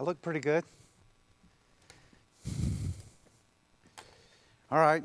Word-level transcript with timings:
I 0.00 0.02
look 0.02 0.22
pretty 0.22 0.40
good. 0.40 0.64
All 4.70 4.78
right. 4.78 5.02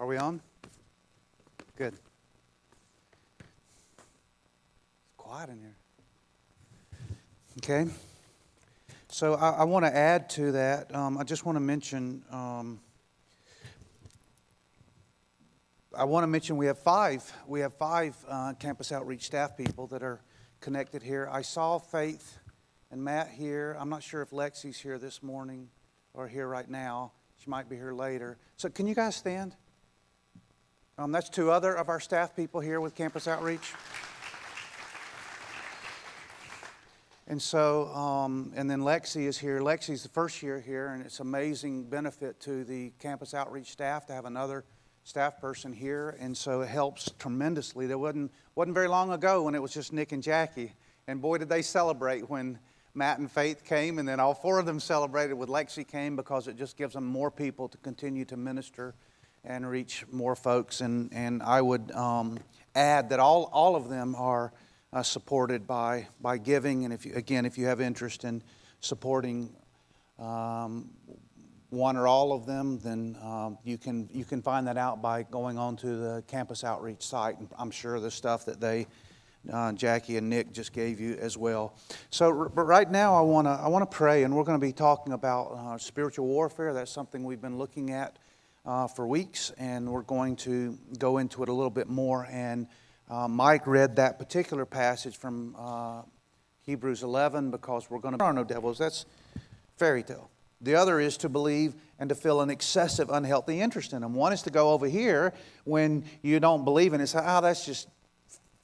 Are 0.00 0.06
we 0.06 0.16
on? 0.16 0.40
Good. 1.76 1.92
It's 3.38 3.52
quiet 5.18 5.50
in 5.50 5.58
here. 5.58 5.76
Okay. 7.58 7.90
So 9.08 9.34
I, 9.34 9.50
I 9.50 9.64
want 9.64 9.84
to 9.84 9.94
add 9.94 10.30
to 10.30 10.52
that. 10.52 10.94
Um, 10.94 11.18
I 11.18 11.24
just 11.24 11.44
want 11.44 11.56
to 11.56 11.60
mention. 11.60 12.22
Um, 12.30 12.80
I 15.94 16.04
want 16.04 16.22
to 16.22 16.28
mention 16.28 16.56
we 16.56 16.64
have 16.68 16.78
five. 16.78 17.30
We 17.46 17.60
have 17.60 17.74
five 17.74 18.16
uh, 18.26 18.54
campus 18.54 18.92
outreach 18.92 19.26
staff 19.26 19.58
people 19.58 19.88
that 19.88 20.02
are 20.02 20.22
connected 20.62 21.02
here. 21.02 21.28
I 21.30 21.42
saw 21.42 21.78
Faith 21.78 22.38
and 22.94 23.02
Matt 23.02 23.28
here. 23.28 23.76
I'm 23.80 23.88
not 23.88 24.04
sure 24.04 24.22
if 24.22 24.30
Lexi's 24.30 24.78
here 24.78 25.00
this 25.00 25.20
morning 25.20 25.68
or 26.12 26.28
here 26.28 26.46
right 26.46 26.70
now. 26.70 27.10
She 27.42 27.50
might 27.50 27.68
be 27.68 27.74
here 27.74 27.92
later. 27.92 28.38
So, 28.56 28.68
can 28.68 28.86
you 28.86 28.94
guys 28.94 29.16
stand? 29.16 29.56
Um, 30.96 31.10
that's 31.10 31.28
two 31.28 31.50
other 31.50 31.74
of 31.74 31.88
our 31.88 31.98
staff 31.98 32.36
people 32.36 32.60
here 32.60 32.80
with 32.80 32.94
Campus 32.94 33.26
Outreach. 33.26 33.72
And 37.26 37.42
so, 37.42 37.88
um, 37.88 38.52
and 38.54 38.70
then 38.70 38.82
Lexi 38.82 39.26
is 39.26 39.38
here. 39.38 39.58
Lexi's 39.58 40.04
the 40.04 40.08
first 40.10 40.40
year 40.40 40.60
here, 40.60 40.90
and 40.90 41.04
it's 41.04 41.18
amazing 41.18 41.86
benefit 41.86 42.38
to 42.42 42.62
the 42.62 42.92
campus 43.00 43.34
outreach 43.34 43.72
staff 43.72 44.06
to 44.06 44.12
have 44.12 44.24
another 44.24 44.64
staff 45.02 45.40
person 45.40 45.72
here, 45.72 46.16
and 46.20 46.36
so 46.36 46.60
it 46.60 46.68
helps 46.68 47.10
tremendously. 47.18 47.88
There 47.88 47.98
wasn't 47.98 48.30
wasn't 48.54 48.74
very 48.74 48.88
long 48.88 49.10
ago 49.10 49.42
when 49.42 49.56
it 49.56 49.62
was 49.62 49.74
just 49.74 49.92
Nick 49.92 50.12
and 50.12 50.22
Jackie, 50.22 50.74
and 51.08 51.20
boy, 51.20 51.38
did 51.38 51.48
they 51.48 51.62
celebrate 51.62 52.30
when 52.30 52.60
Matt 52.94 53.18
and 53.18 53.30
Faith 53.30 53.64
came, 53.64 53.98
and 53.98 54.08
then 54.08 54.20
all 54.20 54.34
four 54.34 54.60
of 54.60 54.66
them 54.66 54.78
celebrated 54.78 55.34
with 55.34 55.48
Lexi 55.48 55.86
came 55.86 56.14
because 56.14 56.46
it 56.46 56.56
just 56.56 56.76
gives 56.76 56.94
them 56.94 57.04
more 57.04 57.30
people 57.30 57.68
to 57.68 57.78
continue 57.78 58.24
to 58.26 58.36
minister 58.36 58.94
and 59.44 59.68
reach 59.68 60.04
more 60.12 60.36
folks. 60.36 60.80
And, 60.80 61.12
and 61.12 61.42
I 61.42 61.60
would 61.60 61.90
um, 61.92 62.38
add 62.74 63.10
that 63.10 63.18
all, 63.18 63.50
all 63.52 63.74
of 63.74 63.88
them 63.88 64.14
are 64.14 64.52
uh, 64.92 65.02
supported 65.02 65.66
by, 65.66 66.06
by 66.20 66.38
giving. 66.38 66.84
And 66.84 66.94
if 66.94 67.04
you, 67.04 67.14
again, 67.14 67.44
if 67.44 67.58
you 67.58 67.66
have 67.66 67.80
interest 67.80 68.24
in 68.24 68.42
supporting 68.80 69.52
um, 70.18 70.90
one 71.70 71.96
or 71.96 72.06
all 72.06 72.32
of 72.32 72.46
them, 72.46 72.78
then 72.78 73.18
um, 73.20 73.58
you, 73.64 73.76
can, 73.76 74.08
you 74.12 74.24
can 74.24 74.40
find 74.40 74.68
that 74.68 74.76
out 74.76 75.02
by 75.02 75.24
going 75.24 75.58
onto 75.58 75.98
the 76.00 76.22
campus 76.28 76.62
outreach 76.62 77.02
site. 77.04 77.38
And 77.38 77.48
I'm 77.58 77.72
sure 77.72 77.98
the 77.98 78.10
stuff 78.10 78.44
that 78.44 78.60
they 78.60 78.86
uh, 79.52 79.72
Jackie 79.72 80.16
and 80.16 80.30
Nick 80.30 80.52
just 80.52 80.72
gave 80.72 81.00
you 81.00 81.14
as 81.20 81.36
well. 81.36 81.74
So, 82.10 82.50
but 82.54 82.64
right 82.64 82.90
now, 82.90 83.14
I 83.14 83.20
want 83.20 83.46
to 83.46 83.50
I 83.50 83.68
want 83.68 83.88
to 83.88 83.96
pray, 83.96 84.22
and 84.22 84.34
we're 84.34 84.44
going 84.44 84.58
to 84.58 84.66
be 84.66 84.72
talking 84.72 85.12
about 85.12 85.52
uh, 85.52 85.78
spiritual 85.78 86.26
warfare. 86.26 86.72
That's 86.72 86.90
something 86.90 87.24
we've 87.24 87.42
been 87.42 87.58
looking 87.58 87.90
at 87.90 88.18
uh, 88.64 88.86
for 88.86 89.06
weeks, 89.06 89.52
and 89.58 89.90
we're 89.90 90.02
going 90.02 90.36
to 90.36 90.78
go 90.98 91.18
into 91.18 91.42
it 91.42 91.48
a 91.48 91.52
little 91.52 91.70
bit 91.70 91.88
more. 91.88 92.26
And 92.30 92.66
uh, 93.10 93.28
Mike 93.28 93.66
read 93.66 93.96
that 93.96 94.18
particular 94.18 94.64
passage 94.64 95.16
from 95.16 95.54
uh, 95.58 96.02
Hebrews 96.62 97.02
11 97.02 97.50
because 97.50 97.90
we're 97.90 97.98
going 97.98 98.12
to. 98.12 98.18
There 98.18 98.26
are 98.26 98.32
no 98.32 98.44
devils. 98.44 98.78
That's 98.78 99.04
fairy 99.76 100.02
tale. 100.02 100.30
The 100.60 100.76
other 100.76 100.98
is 100.98 101.18
to 101.18 101.28
believe 101.28 101.74
and 101.98 102.08
to 102.08 102.14
feel 102.14 102.40
an 102.40 102.48
excessive, 102.48 103.10
unhealthy 103.10 103.60
interest 103.60 103.92
in 103.92 104.00
them. 104.00 104.14
One 104.14 104.32
is 104.32 104.42
to 104.42 104.50
go 104.50 104.70
over 104.70 104.86
here 104.86 105.34
when 105.64 106.04
you 106.22 106.40
don't 106.40 106.64
believe 106.64 106.94
in 106.94 107.00
it. 107.02 107.08
Say, 107.08 107.20
oh, 107.22 107.40
that's 107.42 107.66
just 107.66 107.88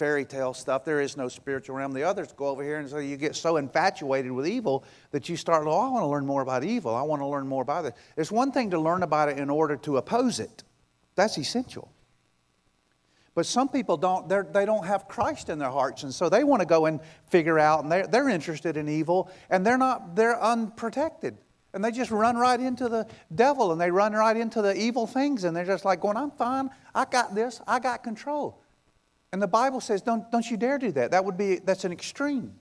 fairy 0.01 0.25
tale 0.25 0.55
stuff. 0.55 0.83
There 0.87 1.03
is 1.03 1.19
no 1.19 1.29
spiritual 1.29 1.77
realm. 1.77 1.93
The 1.93 2.05
others 2.05 2.33
go 2.33 2.47
over 2.47 2.65
here, 2.65 2.79
and 2.79 2.89
so 2.89 2.97
you 2.97 3.19
get 3.19 3.37
so 3.37 3.59
infatuated 3.59 4.33
with 4.33 4.48
evil 4.48 4.83
that 5.11 5.29
you 5.29 5.37
start, 5.37 5.67
oh, 5.67 5.79
I 5.79 5.91
want 5.91 6.03
to 6.03 6.06
learn 6.06 6.25
more 6.25 6.41
about 6.41 6.65
evil. 6.65 6.94
I 6.94 7.03
want 7.03 7.21
to 7.21 7.27
learn 7.27 7.47
more 7.47 7.62
about 7.62 7.84
it. 7.84 7.93
It's 8.16 8.33
one 8.33 8.50
thing 8.50 8.71
to 8.71 8.81
learn 8.81 9.03
about 9.03 9.28
it 9.28 9.39
in 9.39 9.50
order 9.50 9.77
to 9.77 9.99
oppose 9.99 10.41
it, 10.41 10.65
that's 11.16 11.37
essential. 11.37 11.93
But 13.34 13.44
some 13.44 13.69
people 13.69 13.99
don't, 13.99 14.27
they 14.27 14.65
don't 14.65 14.87
have 14.87 15.06
Christ 15.06 15.50
in 15.50 15.59
their 15.59 15.71
hearts, 15.71 16.03
and 16.03 16.15
so 16.15 16.31
they 16.31 16.44
want 16.44 16.60
to 16.60 16.66
go 16.66 16.87
and 16.87 16.99
figure 17.28 17.59
out, 17.59 17.83
and 17.83 17.93
they're, 17.93 18.06
they're 18.06 18.31
interested 18.31 18.78
in 18.78 18.89
evil, 18.89 19.31
and 19.50 19.66
they're 19.66 19.78
not, 19.78 20.16
they're 20.16 20.43
unprotected. 20.43 21.37
And 21.75 21.84
they 21.84 21.91
just 21.91 22.10
run 22.10 22.39
right 22.39 22.59
into 22.59 22.89
the 22.89 23.06
devil 23.34 23.71
and 23.71 23.81
they 23.81 23.91
run 23.91 24.12
right 24.12 24.37
into 24.37 24.62
the 24.62 24.75
evil 24.75 25.06
things, 25.06 25.44
and 25.44 25.55
they're 25.55 25.66
just 25.66 25.84
like 25.84 26.00
going, 26.00 26.16
I'm 26.16 26.31
fine, 26.31 26.71
I 26.94 27.05
got 27.05 27.34
this, 27.34 27.60
I 27.66 27.78
got 27.78 28.03
control. 28.03 28.62
And 29.32 29.41
the 29.41 29.48
Bible 29.48 29.80
says, 29.80 30.02
don't, 30.02 30.30
don't 30.30 30.48
you 30.50 30.56
dare 30.56 30.78
do 30.78 30.91
that. 30.92 31.12
That 31.12 31.24
would 31.24 31.36
be, 31.36 31.56
that's 31.56 31.84
an 31.84 31.92
extreme. 31.92 32.54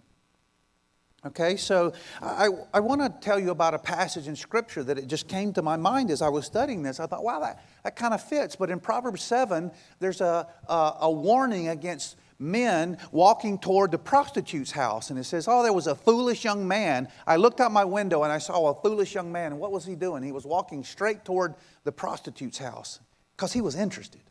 Okay, 1.25 1.57
so 1.57 1.91
I, 2.22 2.47
I 2.74 2.80
want 2.80 3.02
to 3.02 3.09
tell 3.09 3.38
you 3.38 3.52
about 3.52 3.74
a 3.74 3.80
passage 3.80 4.30
in 4.30 4.38
Scripture 4.38 4.85
that 4.85 4.97
it 4.97 5.07
just 5.07 5.28
came 5.28 5.52
to 5.53 5.62
my 5.62 5.75
mind 5.75 6.12
as 6.12 6.22
I 6.22 6.30
was 6.30 6.46
studying 6.46 6.81
this. 6.81 7.02
I 7.02 7.07
thought, 7.07 7.25
wow, 7.25 7.41
that, 7.41 7.66
that 7.84 7.97
kind 7.97 8.13
of 8.13 8.24
fits. 8.24 8.56
But 8.56 8.69
in 8.69 8.80
Proverbs 8.80 9.22
7, 9.24 9.69
there's 10.00 10.22
a, 10.22 10.47
a, 10.69 10.94
a 11.02 11.12
warning 11.12 11.68
against 11.68 12.16
men 12.40 12.97
walking 13.12 13.59
toward 13.59 13.91
the 13.91 13.97
prostitute's 13.97 14.72
house. 14.72 15.09
And 15.09 15.19
it 15.19 15.25
says, 15.25 15.46
Oh, 15.50 15.62
there 15.62 15.74
was 15.74 15.88
a 15.88 15.96
foolish 15.96 16.46
young 16.46 16.66
man. 16.66 17.09
I 17.28 17.36
looked 17.36 17.59
out 17.59 17.74
my 17.74 17.84
window 17.84 18.24
and 18.24 18.31
I 18.31 18.38
saw 18.38 18.69
a 18.69 18.81
foolish 18.81 19.13
young 19.13 19.30
man. 19.30 19.51
And 19.51 19.59
what 19.59 19.74
was 19.74 19.86
he 19.86 19.96
doing? 19.96 20.24
He 20.24 20.31
was 20.31 20.46
walking 20.46 20.86
straight 20.86 21.25
toward 21.25 21.56
the 21.84 21.91
prostitute's 21.91 22.57
house 22.57 23.01
because 23.36 23.51
he 23.51 23.59
was 23.59 23.75
interested. 23.75 24.22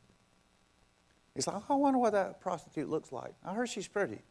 He's 1.38 1.47
like, 1.47 1.62
oh, 1.71 1.75
I 1.75 1.76
wonder 1.76 2.00
what 2.00 2.15
that 2.15 2.41
prostitute 2.41 2.88
looks 2.88 3.12
like. 3.12 3.32
I 3.44 3.54
heard 3.54 3.69
she's 3.69 3.87
pretty. 3.87 4.22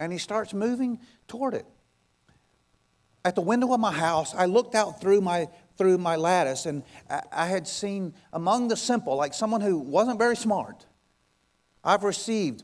And 0.00 0.10
he 0.10 0.16
starts 0.16 0.54
moving 0.54 1.00
toward 1.26 1.52
it. 1.52 1.66
At 3.26 3.34
the 3.34 3.42
window 3.42 3.74
of 3.74 3.78
my 3.78 3.92
house, 3.92 4.34
I 4.34 4.46
looked 4.46 4.74
out 4.74 5.02
through 5.02 5.20
my, 5.20 5.48
through 5.76 5.98
my 5.98 6.16
lattice 6.16 6.64
and 6.64 6.82
I, 7.30 7.44
had 7.44 7.68
seen 7.68 8.14
among 8.32 8.68
the 8.68 8.76
simple, 8.76 9.16
like 9.16 9.34
someone 9.34 9.60
who 9.60 9.76
wasn't 9.76 10.18
very 10.18 10.34
smart, 10.34 10.86
I've 11.84 12.04
received, 12.04 12.62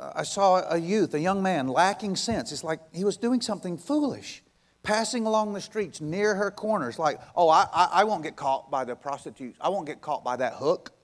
uh, 0.00 0.10
I 0.16 0.24
saw 0.24 0.68
a 0.68 0.78
youth, 0.78 1.14
a 1.14 1.20
young 1.20 1.40
man, 1.40 1.68
lacking 1.68 2.16
sense. 2.16 2.50
It's 2.50 2.64
like 2.64 2.80
he 2.92 3.04
was 3.04 3.16
doing 3.16 3.40
something 3.40 3.78
foolish 3.78 4.42
passing 4.82 5.24
along 5.24 5.52
the 5.52 5.60
streets 5.60 6.00
near 6.00 6.34
her 6.34 6.50
corners, 6.50 6.98
like, 6.98 7.20
oh, 7.36 7.48
I, 7.48 7.68
I, 7.72 7.88
I, 7.92 8.04
won't 8.04 8.22
get 8.22 8.34
caught 8.36 8.70
by 8.70 8.84
the 8.84 8.94
prostitutes. 8.94 9.56
I 9.60 9.68
won't 9.68 9.86
get 9.86 10.00
caught 10.00 10.22
by 10.22 10.36
that 10.36 10.54
hook. 10.54 10.95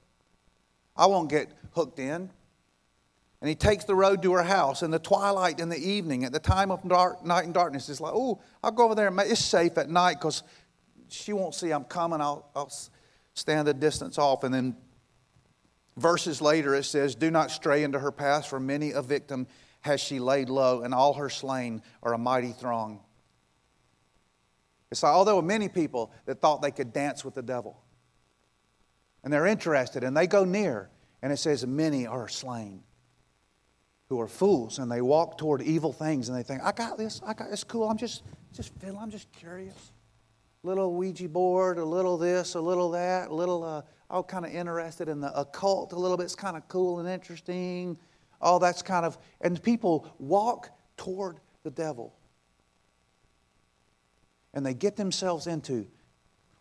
I 0.97 1.07
won't 1.07 1.31
get 1.31 1.51
hooked 1.73 1.99
in. 1.99 2.31
And 3.41 3.49
he 3.49 3.57
takes 3.57 3.85
the 3.85 3.95
road 3.95 4.23
to 4.23 4.35
her 4.35 4.43
house 4.45 4.83
in 4.83 4.93
the 4.93 5.01
twilight 5.01 5.59
in 5.59 5.69
the 5.69 5.77
evening 5.77 6.25
at 6.25 6.31
the 6.31 6.39
time 6.39 6.71
of 6.71 6.87
dark, 6.89 7.25
night 7.25 7.45
and 7.45 7.53
darkness. 7.53 7.89
It's 7.89 8.01
like, 8.01 8.13
oh, 8.15 8.41
I'll 8.63 8.71
go 8.71 8.85
over 8.85 8.95
there. 8.95 9.09
And 9.09 9.19
it's 9.21 9.45
safe 9.45 9.77
at 9.79 9.91
night 9.91 10.21
because 10.21 10.45
she 11.09 11.33
won't 11.33 11.55
see 11.55 11.73
I'm 11.73 11.85
coming. 11.85 12.21
I'll, 12.21 12.49
I'll 12.55 12.73
stand 13.35 13.67
a 13.67 13.75
distance 13.75 14.17
off. 14.17 14.45
And 14.45 14.55
then 14.55 14.77
verses 15.97 16.41
later 16.41 16.75
it 16.77 16.85
says, 16.85 17.17
Do 17.17 17.33
not 17.33 17.51
stray 17.51 17.83
into 17.83 17.99
her 17.99 18.13
path, 18.13 18.47
for 18.47 18.61
many 18.61 18.93
a 18.93 19.03
victim 19.03 19.49
has 19.81 20.01
she 20.01 20.21
laid 20.21 20.49
low, 20.49 20.83
and 20.83 20.95
all 20.95 21.15
her 21.15 21.29
slain 21.29 21.83
are 22.05 22.15
a 22.15 22.19
mighty 22.19 22.53
throng. 22.53 23.01
It's 24.93 25.03
like, 25.03 25.13
although 25.13 25.43
many 25.43 25.69
people 25.69 26.13
that 26.27 26.41
thought 26.41 26.63
they 26.63 26.71
could 26.71 26.93
dance 26.93 27.25
with 27.25 27.35
the 27.35 27.43
devil 27.43 27.82
and 29.25 29.33
they're 29.33 29.47
interested 29.47 30.05
and 30.05 30.17
they 30.17 30.27
go 30.27 30.45
near 30.45 30.91
and 31.23 31.33
it 31.33 31.37
says 31.37 31.67
many 31.67 32.07
are 32.07 32.29
slain 32.29 32.83
who 34.09 34.21
are 34.21 34.29
fools 34.29 34.79
and 34.79 34.91
they 34.91 35.01
walk 35.01 35.39
toward 35.39 35.63
evil 35.63 35.93
things 35.93 36.29
and 36.29 36.37
they 36.37 36.43
think 36.43 36.63
i 36.63 36.73
got 36.73 36.99
this 36.99 37.21
i 37.27 37.33
got 37.33 37.51
this 37.51 37.65
cool 37.65 37.89
i'm 37.89 37.97
just 37.97 38.23
just 38.55 38.73
feeling 38.79 38.99
i'm 38.99 39.11
just 39.11 39.31
curious. 39.33 39.93
Little 40.65 40.95
ouija 40.95 41.29
board 41.29 41.79
a 41.79 41.85
little 41.85 42.17
this 42.17 42.55
a 42.55 42.61
little 42.61 42.91
that 42.93 43.31
a 43.31 43.35
little 43.35 43.65
uh, 43.65 43.83
all 44.09 44.23
kind 44.23 44.45
of 44.45 44.53
interested 44.53 45.09
in 45.09 45.21
the 45.21 45.37
occult 45.39 45.93
a 45.93 45.99
little 45.99 46.17
bit 46.17 46.25
it's 46.25 46.37
kind 46.37 46.57
of 46.57 46.69
cool 46.69 47.01
and 47.01 47.09
interesting 47.09 47.99
all 48.41 48.59
that's 48.59 48.83
kind 48.83 49.05
of 49.05 49.19
and 49.41 49.61
people 49.63 50.15
walk 50.19 50.71
toward 50.97 51.41
the 51.63 51.71
devil. 51.71 52.15
And 54.55 54.65
they 54.67 54.75
get 54.75 54.97
themselves 54.97 55.47
into 55.47 55.87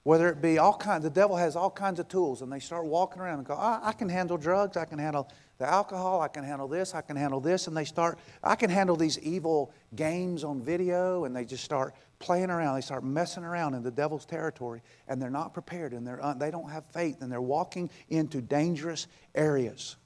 whether 0.03 0.29
it 0.29 0.41
be 0.41 0.57
all 0.57 0.73
kinds, 0.73 1.03
the 1.03 1.09
devil 1.11 1.35
has 1.35 1.55
all 1.55 1.69
kinds 1.69 1.99
of 1.99 2.07
tools, 2.07 2.41
and 2.41 2.51
they 2.51 2.59
start 2.59 2.85
walking 2.85 3.21
around 3.21 3.39
and 3.39 3.47
go, 3.47 3.53
I, 3.53 3.79
I 3.83 3.91
can 3.91 4.09
handle 4.09 4.37
drugs, 4.37 4.75
I 4.75 4.85
can 4.85 4.97
handle 4.97 5.29
the 5.59 5.69
alcohol, 5.69 6.21
I 6.21 6.27
can 6.27 6.43
handle 6.43 6.67
this, 6.67 6.95
I 6.95 7.01
can 7.01 7.15
handle 7.15 7.39
this, 7.39 7.67
and 7.67 7.77
they 7.77 7.85
start, 7.85 8.17
I 8.43 8.55
can 8.55 8.71
handle 8.71 8.95
these 8.95 9.19
evil 9.19 9.71
games 9.95 10.43
on 10.43 10.59
video, 10.59 11.25
and 11.25 11.35
they 11.35 11.45
just 11.45 11.63
start 11.63 11.93
playing 12.17 12.49
around, 12.49 12.75
they 12.75 12.81
start 12.81 13.03
messing 13.03 13.43
around 13.43 13.75
in 13.75 13.83
the 13.83 13.91
devil's 13.91 14.25
territory, 14.25 14.81
and 15.07 15.21
they're 15.21 15.29
not 15.29 15.53
prepared, 15.53 15.93
and 15.93 16.05
they're, 16.05 16.23
uh, 16.23 16.33
they 16.33 16.49
don't 16.49 16.71
have 16.71 16.85
faith, 16.87 17.21
and 17.21 17.31
they're 17.31 17.39
walking 17.39 17.87
into 18.09 18.41
dangerous 18.41 19.05
areas. 19.35 19.97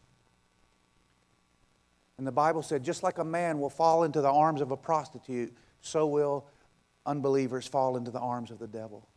And 2.18 2.28
the 2.28 2.34
Bible 2.34 2.64
said, 2.64 2.84
just 2.84 3.02
like 3.02 3.18
a 3.18 3.26
man 3.26 3.60
will 3.60 3.70
fall 3.70 4.04
into 4.04 4.20
the 4.20 4.32
arms 4.32 4.60
of 4.60 4.72
a 4.72 4.78
prostitute, 4.78 5.54
so 5.80 6.06
will 6.06 6.48
unbelievers 7.06 7.66
fall 7.66 7.96
into 7.96 8.12
the 8.12 8.20
arms 8.20 8.52
of 8.52 8.60
the 8.60 8.68
devil 8.68 9.08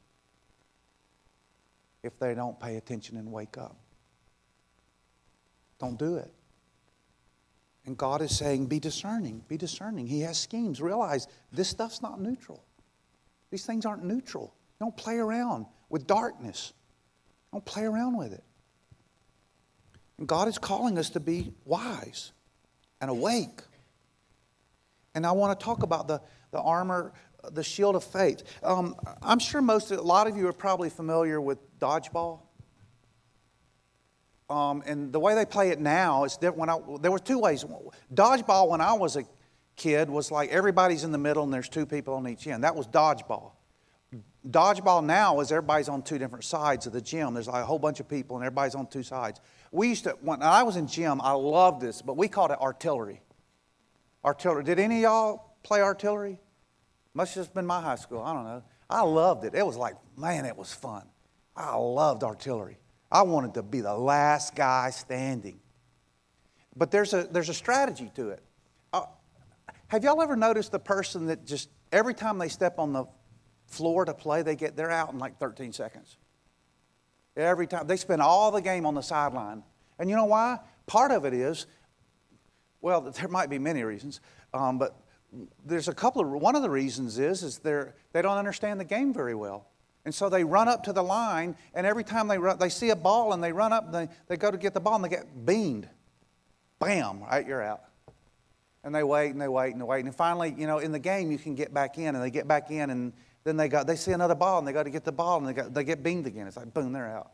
if 2.02 2.18
they 2.18 2.34
don't 2.34 2.58
pay 2.58 2.76
attention 2.76 3.16
and 3.16 3.30
wake 3.30 3.58
up. 3.58 3.76
Don't 5.78 5.98
do 5.98 6.16
it. 6.16 6.32
And 7.86 7.96
God 7.96 8.20
is 8.20 8.36
saying, 8.36 8.66
be 8.66 8.80
discerning, 8.80 9.42
be 9.48 9.56
discerning. 9.56 10.06
He 10.06 10.20
has 10.20 10.38
schemes. 10.38 10.80
Realize 10.80 11.26
this 11.52 11.68
stuff's 11.68 12.02
not 12.02 12.20
neutral. 12.20 12.62
These 13.50 13.64
things 13.64 13.86
aren't 13.86 14.04
neutral. 14.04 14.54
Don't 14.78 14.96
play 14.96 15.16
around 15.16 15.66
with 15.88 16.06
darkness. 16.06 16.72
Don't 17.52 17.64
play 17.64 17.84
around 17.84 18.16
with 18.16 18.32
it. 18.32 18.44
And 20.18 20.28
God 20.28 20.48
is 20.48 20.58
calling 20.58 20.98
us 20.98 21.10
to 21.10 21.20
be 21.20 21.52
wise 21.64 22.32
and 23.00 23.10
awake. 23.10 23.62
And 25.14 25.24
I 25.24 25.32
want 25.32 25.58
to 25.58 25.64
talk 25.64 25.82
about 25.82 26.08
the, 26.08 26.20
the 26.50 26.60
armor, 26.60 27.12
the 27.52 27.62
shield 27.62 27.96
of 27.96 28.04
faith. 28.04 28.42
Um, 28.62 28.94
I'm 29.22 29.38
sure 29.38 29.60
most, 29.60 29.90
a 29.90 30.00
lot 30.00 30.26
of 30.26 30.36
you 30.36 30.46
are 30.48 30.52
probably 30.52 30.90
familiar 30.90 31.40
with 31.40 31.58
dodgeball. 31.78 32.40
Um, 34.50 34.82
and 34.86 35.12
the 35.12 35.20
way 35.20 35.34
they 35.34 35.44
play 35.44 35.70
it 35.70 35.80
now 35.80 36.24
is 36.24 36.36
different. 36.36 36.58
When 36.58 36.70
I, 36.70 36.78
there 37.00 37.10
were 37.10 37.18
two 37.18 37.38
ways. 37.38 37.64
Dodgeball 38.12 38.68
when 38.68 38.80
I 38.80 38.94
was 38.94 39.16
a 39.16 39.24
kid 39.76 40.08
was 40.10 40.30
like 40.30 40.50
everybody's 40.50 41.04
in 41.04 41.12
the 41.12 41.18
middle 41.18 41.44
and 41.44 41.52
there's 41.52 41.68
two 41.68 41.86
people 41.86 42.14
on 42.14 42.26
each 42.28 42.46
end. 42.46 42.64
That 42.64 42.74
was 42.74 42.86
dodgeball. 42.86 43.52
Dodgeball 44.48 45.04
now 45.04 45.40
is 45.40 45.52
everybody's 45.52 45.88
on 45.88 46.02
two 46.02 46.16
different 46.16 46.44
sides 46.44 46.86
of 46.86 46.92
the 46.92 47.00
gym. 47.00 47.34
There's 47.34 47.48
like 47.48 47.62
a 47.62 47.66
whole 47.66 47.78
bunch 47.78 48.00
of 48.00 48.08
people 48.08 48.36
and 48.36 48.44
everybody's 48.44 48.74
on 48.74 48.86
two 48.86 49.02
sides. 49.02 49.40
We 49.70 49.88
used 49.88 50.04
to, 50.04 50.16
when 50.22 50.42
I 50.42 50.62
was 50.62 50.76
in 50.76 50.86
gym, 50.86 51.20
I 51.20 51.32
loved 51.32 51.82
this, 51.82 52.00
but 52.00 52.16
we 52.16 52.28
called 52.28 52.50
it 52.50 52.60
artillery. 52.60 53.20
Artillery. 54.24 54.64
Did 54.64 54.78
any 54.78 54.96
of 54.96 55.02
y'all 55.02 55.56
play 55.62 55.82
artillery? 55.82 56.40
Must 57.18 57.34
have 57.34 57.46
just 57.46 57.54
been 57.54 57.66
my 57.66 57.80
high 57.80 57.96
school. 57.96 58.22
I 58.22 58.32
don't 58.32 58.44
know. 58.44 58.62
I 58.88 59.02
loved 59.02 59.44
it. 59.44 59.52
It 59.52 59.66
was 59.66 59.76
like, 59.76 59.96
man, 60.16 60.44
it 60.44 60.56
was 60.56 60.72
fun. 60.72 61.02
I 61.56 61.74
loved 61.74 62.22
artillery. 62.22 62.78
I 63.10 63.22
wanted 63.22 63.54
to 63.54 63.64
be 63.64 63.80
the 63.80 63.92
last 63.92 64.54
guy 64.54 64.90
standing. 64.90 65.58
But 66.76 66.92
there's 66.92 67.14
a, 67.14 67.24
there's 67.24 67.48
a 67.48 67.54
strategy 67.54 68.12
to 68.14 68.28
it. 68.28 68.44
Uh, 68.92 69.06
have 69.88 70.04
y'all 70.04 70.22
ever 70.22 70.36
noticed 70.36 70.70
the 70.70 70.78
person 70.78 71.26
that 71.26 71.44
just 71.44 71.70
every 71.90 72.14
time 72.14 72.38
they 72.38 72.48
step 72.48 72.78
on 72.78 72.92
the 72.92 73.04
floor 73.66 74.04
to 74.04 74.14
play, 74.14 74.42
they 74.42 74.54
get 74.54 74.76
they're 74.76 74.88
out 74.88 75.12
in 75.12 75.18
like 75.18 75.40
13 75.40 75.72
seconds. 75.72 76.18
Every 77.36 77.66
time 77.66 77.88
they 77.88 77.96
spend 77.96 78.22
all 78.22 78.52
the 78.52 78.62
game 78.62 78.86
on 78.86 78.94
the 78.94 79.02
sideline, 79.02 79.64
and 79.98 80.08
you 80.08 80.14
know 80.14 80.26
why? 80.26 80.60
Part 80.86 81.10
of 81.10 81.24
it 81.24 81.34
is, 81.34 81.66
well, 82.80 83.00
there 83.10 83.26
might 83.26 83.50
be 83.50 83.58
many 83.58 83.82
reasons, 83.82 84.20
um, 84.54 84.78
but 84.78 85.00
there's 85.64 85.88
a 85.88 85.94
couple 85.94 86.22
of 86.22 86.28
one 86.40 86.56
of 86.56 86.62
the 86.62 86.70
reasons 86.70 87.18
is 87.18 87.42
is 87.42 87.58
they're 87.58 87.94
they 88.12 88.22
don't 88.22 88.38
understand 88.38 88.80
the 88.80 88.84
game 88.84 89.12
very 89.12 89.34
well. 89.34 89.66
And 90.04 90.14
so 90.14 90.30
they 90.30 90.42
run 90.42 90.68
up 90.68 90.84
to 90.84 90.92
the 90.94 91.02
line, 91.02 91.54
and 91.74 91.86
every 91.86 92.04
time 92.04 92.28
they, 92.28 92.38
run, 92.38 92.58
they 92.58 92.70
see 92.70 92.88
a 92.88 92.96
ball 92.96 93.34
and 93.34 93.44
they 93.44 93.52
run 93.52 93.74
up, 93.74 93.86
and 93.86 93.94
they, 93.94 94.08
they 94.26 94.36
go 94.38 94.50
to 94.50 94.56
get 94.56 94.72
the 94.72 94.80
ball 94.80 94.94
and 94.94 95.04
they 95.04 95.10
get 95.10 95.44
beamed. 95.44 95.86
Bam, 96.78 97.20
right, 97.20 97.46
you're 97.46 97.62
out. 97.62 97.82
And 98.84 98.94
they 98.94 99.02
wait 99.02 99.32
and 99.32 99.40
they 99.40 99.48
wait 99.48 99.72
and 99.72 99.80
they 99.80 99.84
wait. 99.84 100.06
And 100.06 100.14
finally, 100.14 100.54
you 100.56 100.66
know, 100.66 100.78
in 100.78 100.92
the 100.92 100.98
game, 100.98 101.30
you 101.30 101.36
can 101.36 101.54
get 101.54 101.74
back 101.74 101.98
in, 101.98 102.14
and 102.14 102.24
they 102.24 102.30
get 102.30 102.48
back 102.48 102.70
in, 102.70 102.88
and 102.88 103.12
then 103.44 103.58
they, 103.58 103.68
got, 103.68 103.86
they 103.86 103.96
see 103.96 104.12
another 104.12 104.34
ball 104.34 104.58
and 104.58 104.66
they 104.66 104.72
got 104.72 104.84
to 104.84 104.90
get 104.90 105.04
the 105.04 105.12
ball, 105.12 105.38
and 105.38 105.48
they, 105.48 105.52
got, 105.52 105.74
they 105.74 105.84
get 105.84 106.02
beamed 106.02 106.26
again. 106.26 106.46
It's 106.46 106.56
like, 106.56 106.72
boom, 106.72 106.92
they're 106.92 107.10
out. 107.10 107.32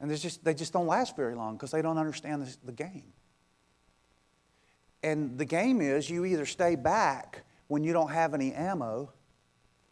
And 0.00 0.10
just, 0.16 0.44
they 0.44 0.54
just 0.54 0.72
don't 0.72 0.86
last 0.86 1.14
very 1.14 1.34
long 1.34 1.54
because 1.54 1.70
they 1.70 1.82
don't 1.82 1.98
understand 1.98 2.42
the, 2.42 2.56
the 2.64 2.72
game. 2.72 3.12
And 5.06 5.38
the 5.38 5.44
game 5.44 5.80
is 5.80 6.10
you 6.10 6.24
either 6.24 6.44
stay 6.44 6.74
back 6.74 7.44
when 7.68 7.84
you 7.84 7.92
don't 7.92 8.10
have 8.10 8.34
any 8.34 8.52
ammo 8.52 9.12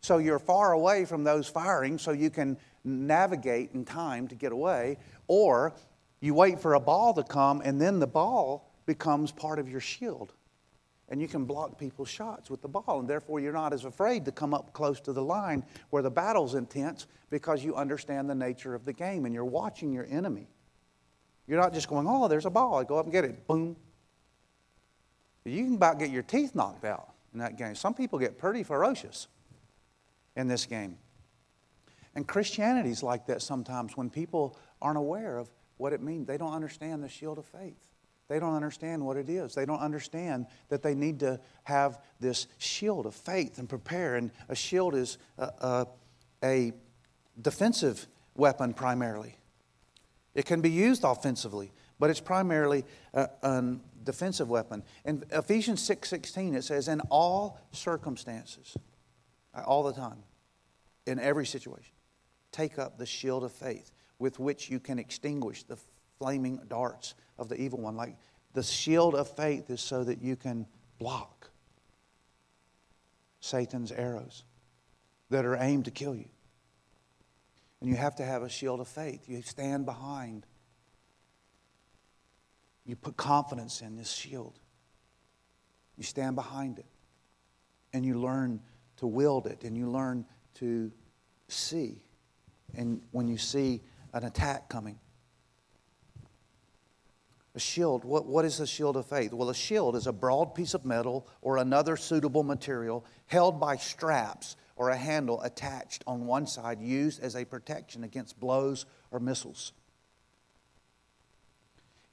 so 0.01 0.19
you're 0.19 0.41
far 0.41 0.73
away 0.73 1.05
from 1.05 1.23
those 1.23 1.47
firing 1.47 1.99
so 1.99 2.11
you 2.11 2.31
can 2.31 2.59
navigate 2.83 3.71
in 3.75 3.85
time 3.85 4.27
to 4.27 4.35
get 4.35 4.51
away. 4.51 4.99
Or 5.29 5.73
you 6.19 6.35
wait 6.35 6.59
for 6.59 6.75
a 6.75 6.81
ball 6.81 7.15
to 7.15 7.23
come 7.23 7.61
and 7.65 7.81
then 7.81 8.01
the 8.01 8.09
ball 8.09 8.69
becomes 8.87 9.31
part 9.31 9.61
of 9.61 9.69
your 9.69 9.79
shield. 9.79 10.33
And 11.09 11.21
you 11.21 11.29
can 11.29 11.45
block 11.45 11.79
people's 11.79 12.09
shots 12.09 12.51
with 12.51 12.61
the 12.61 12.69
ball. 12.69 12.99
And 12.99 13.09
therefore, 13.09 13.39
you're 13.39 13.53
not 13.53 13.73
as 13.73 13.85
afraid 13.85 14.25
to 14.25 14.33
come 14.33 14.53
up 14.53 14.73
close 14.73 15.01
to 15.03 15.13
the 15.13 15.23
line 15.23 15.65
where 15.91 16.03
the 16.03 16.11
battle's 16.11 16.57
intense 16.57 17.07
because 17.31 17.63
you 17.63 17.77
understand 17.77 18.29
the 18.29 18.35
nature 18.35 18.75
of 18.75 18.85
the 18.85 18.93
game 18.93 19.27
and 19.27 19.35
you're 19.35 19.45
watching 19.45 19.93
your 19.93 20.09
enemy. 20.11 20.49
You're 21.47 21.61
not 21.61 21.73
just 21.73 21.87
going, 21.87 22.09
oh, 22.09 22.27
there's 22.27 22.47
a 22.47 22.51
ball. 22.51 22.81
I 22.81 22.85
go 22.85 22.99
up 22.99 23.05
and 23.05 23.13
get 23.13 23.25
it. 23.25 23.47
Boom. 23.47 23.77
You 25.45 25.65
can 25.65 25.75
about 25.75 25.99
get 25.99 26.11
your 26.11 26.23
teeth 26.23 26.55
knocked 26.55 26.85
out 26.85 27.11
in 27.33 27.41
that 27.41 27.59
game. 27.59 27.75
Some 27.75 27.95
people 27.95 28.19
get 28.19 28.39
pretty 28.39 28.63
ferocious 28.63 29.29
in 30.37 30.49
this 30.49 30.67
game. 30.67 30.99
And 32.15 32.27
Christianity 32.27 32.91
is 32.91 33.03
like 33.03 33.27
that 33.27 33.43
sometimes 33.43 33.97
when 33.97 34.09
people 34.09 34.57
aren't 34.81 34.99
aware 34.99 35.37
of 35.37 35.51
what 35.77 35.93
it 35.93 36.01
means. 36.01 36.27
They 36.27 36.37
don't 36.37 36.53
understand 36.53 37.03
the 37.03 37.09
shield 37.09 37.39
of 37.39 37.47
faith. 37.47 37.89
They 38.29 38.39
don't 38.39 38.55
understand 38.55 39.05
what 39.05 39.17
it 39.17 39.29
is. 39.29 39.55
They 39.55 39.67
don't 39.67 39.81
understand 39.81 40.47
that 40.69 40.83
they 40.83 40.95
need 40.95 41.21
to 41.21 41.41
have 41.65 42.01
this 42.21 42.47
shield 42.59 43.07
of 43.07 43.15
faith 43.15 43.59
and 43.59 43.69
prepare. 43.69 44.15
And 44.17 44.31
a 44.49 44.55
shield 44.55 44.95
is 44.95 45.19
a, 45.37 45.45
a, 45.45 45.87
a 46.43 46.73
defensive 47.41 48.07
weapon 48.35 48.73
primarily. 48.73 49.37
It 50.35 50.47
can 50.47 50.61
be 50.61 50.71
used 50.71 51.05
offensively, 51.05 51.73
but 51.99 52.09
it's 52.11 52.21
primarily 52.21 52.85
uh, 53.13 53.27
a, 53.43 53.49
a 53.49 53.77
defensive 54.05 54.49
weapon. 54.49 54.83
In 55.05 55.25
Ephesians 55.31 55.81
6:16 55.89 56.55
it 56.55 56.63
says 56.63 56.89
in 56.89 57.01
all 57.11 57.59
circumstances 57.73 58.77
uh, 59.55 59.63
all 59.63 59.83
the 59.83 59.93
time, 59.93 60.23
in 61.07 61.19
every 61.19 61.47
situation. 61.47 61.93
Take 62.53 62.79
up 62.79 62.99
the 62.99 63.07
shield 63.07 63.45
of 63.45 63.53
faith 63.53 63.91
with 64.19 64.39
which 64.39 64.71
you 64.71 64.81
can 64.81 64.99
extinguish 64.99 65.65
the 65.65 65.77
flaming 66.19 66.61
darts 66.69 67.15
of 67.39 67.49
the 67.49 67.61
evil 67.61 67.81
one. 67.81 67.97
Like 67.97 68.17
the 68.53 68.63
shield 68.63 69.15
of 69.15 69.29
faith 69.29 69.71
is 69.71 69.81
so 69.81 70.05
that 70.05 70.23
you 70.23 70.37
can 70.37 70.67
block 70.99 71.51
Satan's 73.41 73.93
arrows 73.93 74.45
that 75.31 75.45
are 75.45 75.57
aimed 75.57 75.87
to 75.87 75.91
kill 75.91 76.15
you. 76.15 76.29
And 77.81 77.91
you 77.91 77.97
have 77.97 78.17
to 78.17 78.25
have 78.25 78.43
a 78.43 78.49
shield 78.49 78.81
of 78.81 78.89
faith. 78.89 79.29
You 79.29 79.43
stand 79.43 79.85
behind. 79.85 80.47
You 82.87 82.97
put 82.97 83.17
confidence 83.17 83.81
in 83.81 83.97
this 83.97 84.13
shield. 84.13 84.59
You 85.97 86.05
stand 86.05 86.37
behind 86.37 86.79
it. 86.79 86.87
And 87.93 88.05
you 88.05 88.19
learn 88.19 88.61
to 88.97 89.07
wield 89.07 89.47
it 89.47 89.65
and 89.65 89.77
you 89.77 89.89
learn 89.89 90.25
to 90.55 90.91
see. 91.49 92.01
And 92.77 93.01
when 93.13 93.29
you 93.29 93.39
see 93.39 93.81
an 94.13 94.25
attack 94.25 94.69
coming, 94.69 94.99
a 97.55 97.61
shield, 97.61 98.05
what, 98.05 98.27
what 98.27 98.45
is 98.45 98.59
a 98.59 98.67
shield 98.67 98.97
of 98.97 99.07
faith? 99.07 99.33
Well, 99.33 99.49
a 99.49 99.55
shield 99.55 99.95
is 99.95 100.09
a 100.09 100.13
broad 100.13 100.55
piece 100.55 100.75
of 100.75 100.85
metal 100.85 101.29
or 101.41 101.59
another 101.59 101.97
suitable 101.97 102.43
material 102.43 103.05
held 103.27 103.61
by 103.61 103.77
straps 103.77 104.57
or 104.77 104.91
a 104.91 104.97
handle 104.97 105.41
attached 105.43 106.03
on 106.07 106.27
one 106.27 106.49
side 106.49 106.81
used 106.81 107.23
as 107.23 107.37
a 107.37 107.45
protection 107.45 108.03
against 108.03 108.41
blows 108.41 108.87
or 109.13 109.21
missiles. 109.21 109.73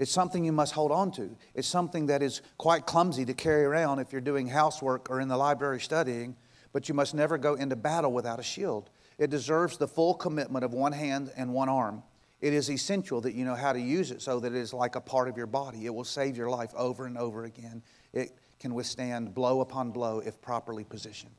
It's 0.01 0.11
something 0.11 0.43
you 0.43 0.51
must 0.51 0.73
hold 0.73 0.91
on 0.91 1.11
to. 1.11 1.37
It's 1.55 1.67
something 1.67 2.07
that 2.07 2.21
is 2.21 2.41
quite 2.57 2.85
clumsy 2.85 3.23
to 3.23 3.33
carry 3.33 3.63
around 3.63 3.99
if 3.99 4.11
you're 4.11 4.19
doing 4.19 4.47
housework 4.47 5.09
or 5.09 5.21
in 5.21 5.29
the 5.29 5.37
library 5.37 5.79
studying 5.79 6.35
but 6.73 6.87
you 6.87 6.95
must 6.95 7.13
never 7.13 7.37
go 7.37 7.55
into 7.55 7.75
battle 7.75 8.11
without 8.11 8.39
a 8.39 8.43
shield. 8.43 8.89
It 9.17 9.29
deserves 9.29 9.77
the 9.77 9.87
full 9.87 10.13
commitment 10.13 10.63
of 10.63 10.73
one 10.73 10.93
hand 10.93 11.31
and 11.35 11.53
one 11.53 11.69
arm. 11.69 12.03
It 12.39 12.53
is 12.53 12.71
essential 12.71 13.21
that 13.21 13.33
you 13.33 13.45
know 13.45 13.55
how 13.55 13.71
to 13.71 13.79
use 13.79 14.09
it 14.11 14.21
so 14.21 14.39
that 14.39 14.53
it 14.53 14.57
is 14.57 14.73
like 14.73 14.95
a 14.95 15.01
part 15.01 15.27
of 15.27 15.37
your 15.37 15.47
body. 15.47 15.85
It 15.85 15.93
will 15.93 16.03
save 16.03 16.35
your 16.35 16.49
life 16.49 16.73
over 16.75 17.05
and 17.05 17.17
over 17.17 17.43
again. 17.43 17.83
It 18.13 18.31
can 18.59 18.73
withstand 18.73 19.35
blow 19.35 19.61
upon 19.61 19.91
blow 19.91 20.19
if 20.19 20.41
properly 20.41 20.83
positioned. 20.83 21.35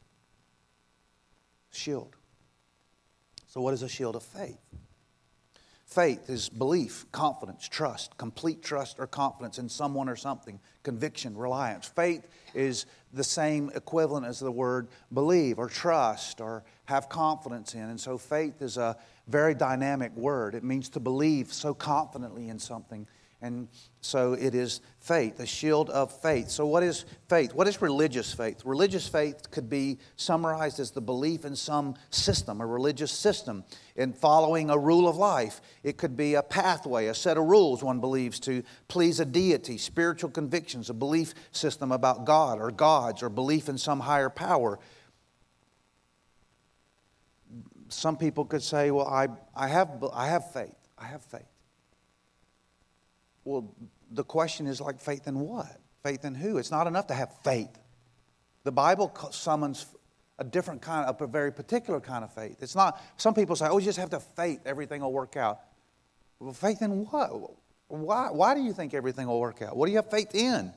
Shield. 1.73 2.14
So, 3.49 3.61
what 3.61 3.75
is 3.75 3.83
a 3.83 3.88
shield 3.88 4.14
of 4.14 4.23
faith? 4.23 4.61
Faith 5.95 6.31
is 6.31 6.49
belief, 6.49 7.05
confidence, 7.13 7.69
trust, 7.69 8.17
complete 8.17 8.63
trust 8.63 8.99
or 8.99 9.07
confidence 9.07 9.59
in 9.59 9.69
someone 9.69 10.09
or 10.09 10.17
something, 10.17 10.59
conviction, 10.85 11.37
reliance. 11.37 11.87
Faith 11.87 12.29
is 12.55 12.87
the 13.13 13.23
same 13.23 13.71
equivalent 13.75 14.25
as 14.25 14.39
the 14.39 14.51
word 14.51 14.89
believe 15.13 15.59
or 15.59 15.69
trust 15.69 16.41
or 16.41 16.65
have 16.87 17.11
confidence 17.11 17.75
in. 17.75 17.83
And 17.83 18.01
so 18.01 18.17
faith 18.17 18.63
is 18.63 18.79
a 18.79 18.97
very 19.29 19.55
dynamic 19.55 20.17
word. 20.17 20.55
It 20.55 20.65
means 20.65 20.89
to 20.91 21.01
believe 21.01 21.53
so 21.53 21.75
confidently 21.75 22.49
in 22.49 22.59
something 22.59 23.07
and 23.43 23.67
so 24.01 24.35
it 24.35 24.55
is 24.55 24.81
faith, 25.01 25.37
the 25.37 25.47
shield 25.47 25.91
of 25.91 26.13
faith. 26.23 26.49
So, 26.49 26.65
what 26.65 26.85
is 26.85 27.05
faith? 27.29 27.53
What 27.53 27.67
is 27.67 27.83
religious 27.83 28.33
faith? 28.33 28.65
Religious 28.65 29.09
faith 29.09 29.51
could 29.51 29.69
be 29.69 29.99
summarized 30.15 30.79
as 30.79 30.93
the 30.93 31.01
belief 31.01 31.45
in 31.45 31.57
some 31.57 31.97
system, 32.11 32.61
a 32.61 32.67
religious 32.67 33.11
system, 33.11 33.65
in 33.97 34.13
following 34.13 34.71
a 34.71 34.79
rule 34.79 35.09
of 35.09 35.17
life. 35.17 35.61
It 35.83 35.97
could 35.99 36.17
be 36.17 36.35
a 36.35 36.43
pathway, 36.43 37.07
a 37.07 37.15
set 37.15 37.37
of 37.37 37.45
rules 37.45 37.83
one 37.83 37.99
believes 37.99 38.39
to 38.41 38.63
please 38.87 39.19
a 39.19 39.25
deity, 39.25 39.77
spiritual 39.77 40.31
convictions, 40.31 40.89
a 40.89 40.95
belief 40.95 41.35
system 41.51 41.91
about 41.91 42.25
God 42.25 42.61
or 42.61 42.71
gods, 42.71 43.25
or 43.25 43.29
belief 43.29 43.69
in 43.69 43.77
some 43.77 43.99
higher 43.99 44.31
power. 44.31 44.79
Some 47.89 48.17
people 48.17 48.45
could 48.45 48.63
say, 48.63 48.93
Well, 48.93 49.09
I, 49.09 49.27
I, 49.55 49.67
have, 49.67 50.05
I 50.15 50.29
have 50.29 50.53
faith. 50.53 50.77
I 50.97 51.07
have 51.07 51.23
faith. 51.23 51.51
Well, 53.45 53.75
the 54.11 54.25
question 54.25 54.67
is 54.67 54.81
like 54.81 55.01
faith 55.01 55.27
in 55.27 55.39
what? 55.41 55.81
Faith 56.03 56.25
in 56.25 56.35
who? 56.35 56.59
It's 56.59 56.71
not 56.71 56.87
enough 56.87 57.07
to 57.09 57.15
have 57.15 57.33
faith. 57.43 57.79
The 58.65 58.73
Bible 58.73 59.13
summons 59.31 59.87
a 60.39 60.45
different 60.45 60.83
kind 60.83 61.09
of, 61.09 61.21
a 61.21 61.27
very 61.27 61.53
particular 61.53 62.01
kind 62.01 62.25
of 62.25 62.33
faith. 62.33 62.63
It's 62.63 62.75
not, 62.75 63.01
some 63.17 63.35
people 63.35 63.55
say, 63.55 63.67
oh, 63.69 63.79
you 63.79 63.85
just 63.85 63.99
have 63.99 64.11
to 64.11 64.21
faith, 64.21 64.61
everything 64.67 65.03
will 65.03 65.13
work 65.13 65.37
out. 65.37 65.61
Well, 66.41 66.53
faith 66.53 66.83
in 66.83 67.07
what? 67.07 67.31
Why, 67.89 68.31
why 68.31 68.55
do 68.55 68.63
you 68.63 68.73
think 68.73 68.95
everything 68.95 69.29
will 69.29 69.41
work 69.41 69.63
out? 69.63 69.77
What 69.77 69.87
do 69.87 69.93
you 69.93 69.99
have 69.99 70.11
faith 70.11 70.35
in? 70.35 70.73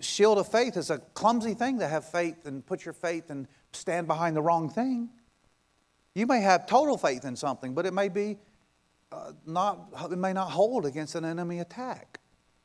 Shield 0.00 0.38
of 0.38 0.48
faith 0.48 0.76
is 0.76 0.90
a 0.90 0.98
clumsy 0.98 1.54
thing 1.54 1.78
to 1.78 1.88
have 1.88 2.04
faith 2.08 2.46
and 2.46 2.64
put 2.64 2.84
your 2.84 2.92
faith 2.92 3.30
and 3.30 3.48
stand 3.72 4.06
behind 4.06 4.36
the 4.36 4.42
wrong 4.42 4.68
thing. 4.68 5.10
You 6.14 6.26
may 6.26 6.40
have 6.40 6.66
total 6.66 6.96
faith 6.96 7.24
in 7.24 7.34
something, 7.34 7.74
but 7.74 7.86
it 7.86 7.92
may 7.92 8.08
be 8.08 8.38
not, 9.46 9.88
it 10.10 10.18
may 10.18 10.32
not 10.32 10.50
hold 10.50 10.86
against 10.86 11.14
an 11.14 11.24
enemy 11.24 11.60
attack. 11.60 12.20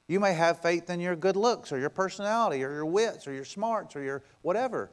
You 0.08 0.20
may 0.20 0.34
have 0.34 0.62
faith 0.62 0.90
in 0.90 1.00
your 1.00 1.16
good 1.16 1.36
looks 1.36 1.72
or 1.72 1.78
your 1.78 1.90
personality 1.90 2.64
or 2.64 2.72
your 2.72 2.86
wits 2.86 3.28
or 3.28 3.34
your 3.34 3.46
smarts 3.46 3.96
or 3.96 4.02
your 4.02 4.24
whatever. 4.42 4.92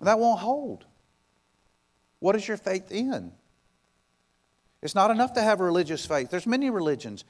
That 0.00 0.18
won't 0.18 0.40
hold. 0.40 0.84
What 2.20 2.36
is 2.36 2.46
your 2.46 2.56
faith 2.56 2.92
in? 2.92 3.32
It's 4.82 4.94
not 4.94 5.10
enough 5.10 5.32
to 5.34 5.42
have 5.42 5.60
religious 5.60 6.04
faith. 6.06 6.30
There's 6.30 6.46
many 6.46 6.70
religions. 6.70 7.24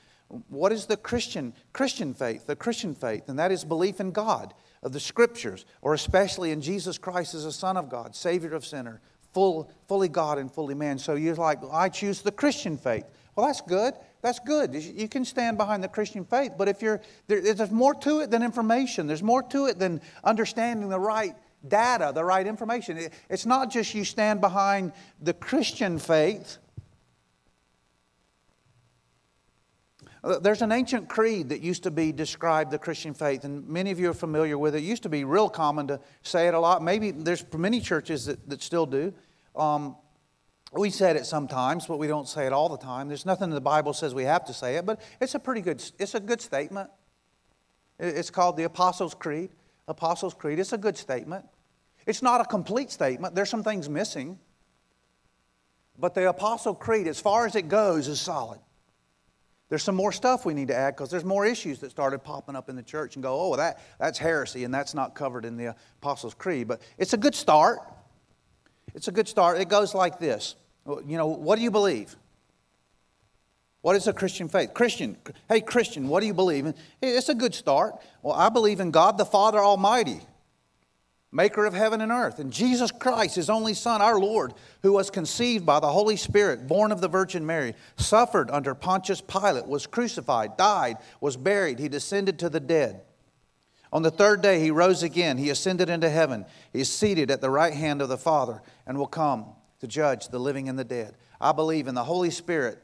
What 0.49 0.73
is 0.73 0.87
the 0.87 0.97
Christian 0.97 1.55
Christian 1.73 2.13
faith? 2.13 2.47
The 2.47 2.57
Christian 2.57 2.95
faith, 2.95 3.29
and 3.29 3.39
that 3.39 3.53
is 3.53 3.65
belief 3.65 4.01
in 4.01 4.11
God, 4.11 4.53
of 4.83 4.93
the 4.93 5.01
scriptures, 5.01 5.65
or 5.81 5.95
especially 5.95 6.51
in 6.51 6.61
Jesus 6.61 6.99
Christ 6.99 7.35
as 7.35 7.45
a 7.45 7.53
Son 7.53 7.77
of 7.77 7.89
God, 7.89 8.15
Savior 8.15 8.53
of 8.53 8.67
sinner, 8.67 9.01
full, 9.39 9.71
fully 9.87 10.09
God 10.09 10.39
and 10.39 10.53
fully 10.53 10.75
man. 10.75 10.99
So 10.99 11.15
you're 11.15 11.37
like, 11.37 11.61
I 11.73 11.89
choose 11.91 12.23
the 12.23 12.33
Christian 12.33 12.77
faith. 12.77 13.05
Well, 13.37 13.47
that's 13.47 13.61
good. 13.61 13.95
That's 14.21 14.41
good. 14.41 14.75
You 14.75 15.09
can 15.09 15.25
stand 15.25 15.57
behind 15.57 15.85
the 15.85 15.89
Christian 15.89 16.25
faith, 16.25 16.55
but 16.59 16.67
if 16.67 16.83
you're 16.83 17.01
there, 17.29 17.41
there's 17.41 17.71
more 17.71 17.95
to 17.95 18.19
it 18.19 18.33
than 18.33 18.43
information. 18.43 19.07
There's 19.07 19.23
more 19.23 19.45
to 19.45 19.67
it 19.67 19.79
than 19.79 20.01
understanding 20.25 20.89
the 20.89 20.99
right 20.99 21.37
data, 21.69 22.11
the 22.13 22.25
right 22.25 22.49
information. 22.49 22.99
It's 23.31 23.47
not 23.47 23.71
just 23.71 23.95
you 23.95 24.05
stand 24.05 24.41
behind 24.41 24.91
the 25.23 25.35
Christian 25.35 26.01
faith 26.01 26.59
Uh, 30.25 30.39
there's 30.39 30.63
an 30.63 30.73
ancient 30.73 31.09
creed 31.09 31.49
that 31.51 31.61
used 31.61 31.85
to 31.85 31.91
be 31.91 32.13
described 32.13 32.71
the 32.71 32.79
Christian 32.79 33.15
faith, 33.15 33.45
and 33.45 33.67
many 33.69 33.91
of 33.91 34.01
you 34.01 34.11
are 34.11 34.15
familiar 34.15 34.59
with 34.59 34.75
it. 34.75 34.79
It 34.79 34.87
used 34.87 35.05
to 35.05 35.09
be 35.09 35.25
real 35.25 35.49
common 35.49 35.87
to 35.89 36.01
say 36.23 36.49
it 36.49 36.55
a 36.55 36.59
lot. 36.59 36.83
Maybe 36.83 37.13
there's 37.13 37.45
many 37.57 37.81
churches 37.81 38.27
that, 38.27 38.49
that 38.49 38.63
still 38.63 38.87
do. 38.87 39.13
Um, 39.59 39.97
we 40.73 40.91
said 40.91 41.17
it 41.17 41.27
sometimes, 41.27 41.87
but 41.87 41.99
we 41.99 42.07
don't 42.07 42.29
say 42.29 42.47
it 42.47 42.53
all 42.53 42.69
the 42.69 42.79
time. 42.79 43.09
There's 43.09 43.27
nothing 43.27 43.45
in 43.45 43.55
the 43.55 43.61
Bible 43.61 43.93
says 43.93 44.15
we 44.15 44.25
have 44.25 44.45
to 44.47 44.55
say 44.55 44.77
it, 44.77 44.87
but 44.87 45.01
it's 45.21 45.35
a 45.35 45.39
pretty 45.39 45.61
good, 45.61 45.83
it's 45.99 46.15
a 46.15 46.21
good 46.21 46.41
statement. 46.41 46.91
It's 47.99 48.31
called 48.31 48.57
the 48.57 48.65
Apostles' 48.65 49.15
Creed. 49.15 49.51
Apostles' 49.89 50.35
Creed. 50.35 50.59
It's 50.59 50.73
a 50.73 50.79
good 50.79 50.97
statement. 50.97 51.45
It's 52.07 52.23
not 52.23 52.41
a 52.41 52.45
complete 52.45 52.91
statement. 52.91 53.35
There's 53.35 53.51
some 53.51 53.65
things 53.65 53.89
missing. 53.89 54.39
But 55.99 56.15
the 56.15 56.29
Apostle 56.29 56.75
Creed, 56.75 57.09
as 57.09 57.21
far 57.21 57.45
as 57.47 57.57
it 57.57 57.69
goes, 57.69 58.07
is 58.07 58.21
solid. 58.21 58.61
There's 59.69 59.83
some 59.83 59.97
more 59.97 60.13
stuff 60.13 60.47
we 60.47 60.55
need 60.55 60.69
to 60.69 60.77
add 60.77 60.97
because 60.97 61.11
there's 61.11 61.25
more 61.25 61.45
issues 61.45 61.81
that 61.81 61.91
started 61.91 62.21
popping 62.21 62.57
up 62.57 62.71
in 62.71 62.77
the 62.77 62.83
church 62.83 63.17
and 63.17 63.23
go, 63.23 63.39
oh, 63.39 63.57
that, 63.57 63.81
that's 63.99 64.19
heresy 64.19 64.65
and 64.65 64.73
that's 64.73 64.95
not 64.95 65.15
covered 65.15 65.45
in 65.45 65.57
the 65.57 65.75
Apostles' 66.01 66.35
Creed. 66.35 66.69
But 66.69 66.81
it's 66.97 67.13
a 67.13 67.19
good 67.19 67.35
start. 67.35 67.81
It's 68.95 69.09
a 69.09 69.13
good 69.13 69.29
start. 69.29 69.61
It 69.61 69.69
goes 69.69 69.95
like 69.95 70.19
this 70.19 70.57
You 70.87 71.17
know, 71.17 71.27
what 71.27 71.57
do 71.57 71.63
you 71.63 71.71
believe? 71.71 72.17
What 73.81 73.95
is 73.95 74.09
a 74.09 74.13
Christian 74.13 74.49
faith? 74.49 74.75
Christian, 74.75 75.17
hey, 75.49 75.61
Christian, 75.61 76.09
what 76.09 76.21
do 76.21 76.27
you 76.27 76.35
believe? 76.35 76.67
In? 76.67 76.75
It's 77.01 77.29
a 77.29 77.35
good 77.35 77.55
start. 77.55 77.95
Well, 78.23 78.35
I 78.35 78.49
believe 78.49 78.81
in 78.81 78.91
God 78.91 79.19
the 79.19 79.25
Father 79.25 79.59
Almighty 79.59 80.21
maker 81.31 81.67
of 81.67 81.75
heaven 81.75 82.01
and 82.01 82.11
earth, 82.11 82.39
and 82.39 82.53
Jesus 82.53 82.91
Christ, 82.91 83.37
his 83.37 83.51
only 83.51 83.75
Son, 83.75 84.01
our 84.01 84.19
Lord, 84.19 84.55
who 84.83 84.93
was 84.93 85.11
conceived 85.11 85.67
by 85.67 85.79
the 85.79 85.89
Holy 85.89 86.17
Spirit, 86.17 86.67
born 86.67 86.91
of 86.91 87.01
the 87.01 87.09
Virgin 87.09 87.45
Mary, 87.45 87.75
suffered 87.97 88.51
under 88.51 88.75
Pontius 88.75 89.21
Pilate, 89.21 89.67
was 89.67 89.87
crucified, 89.87 90.57
died, 90.57 90.97
was 91.21 91.37
buried, 91.37 91.79
he 91.79 91.89
descended 91.89 92.39
to 92.39 92.49
the 92.49 92.61
dead. 92.61 93.03
On 93.93 94.03
the 94.03 94.11
third 94.11 94.43
day, 94.43 94.61
he 94.61 94.71
rose 94.71 95.03
again. 95.03 95.39
He 95.39 95.51
ascended 95.51 95.89
into 95.89 96.11
heaven. 96.11 96.45
He 96.73 96.81
is 96.81 96.93
seated 96.93 97.31
at 97.31 97.41
the 97.41 97.51
right 97.51 97.73
hand 97.73 98.03
of 98.03 98.09
the 98.09 98.19
Father 98.19 98.63
and 98.87 98.99
will 98.99 99.07
come 99.07 99.47
to 99.81 99.87
judge 99.87 100.29
the 100.29 100.39
living 100.39 100.69
and 100.69 100.79
the 100.79 100.85
dead. 100.85 101.15
I 101.41 101.53
believe 101.53 101.89
in 101.89 101.95
the 101.95 102.05
Holy 102.05 102.31
Spirit, 102.31 102.83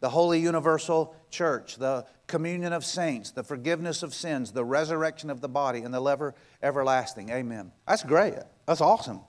the 0.00 0.08
holy 0.08 0.40
universal 0.40 1.14
church, 1.30 1.76
the 1.76 2.06
communion 2.26 2.72
of 2.72 2.84
saints, 2.84 3.32
the 3.32 3.42
forgiveness 3.42 4.02
of 4.02 4.14
sins, 4.14 4.52
the 4.52 4.64
resurrection 4.64 5.30
of 5.30 5.40
the 5.40 5.48
body, 5.48 5.80
and 5.80 5.92
the 5.92 6.02
ever, 6.02 6.34
everlasting. 6.62 7.30
Amen. 7.30 7.72
That's 7.86 8.02
great. 8.02 8.34
That's 8.66 8.80
awesome. 8.80 9.20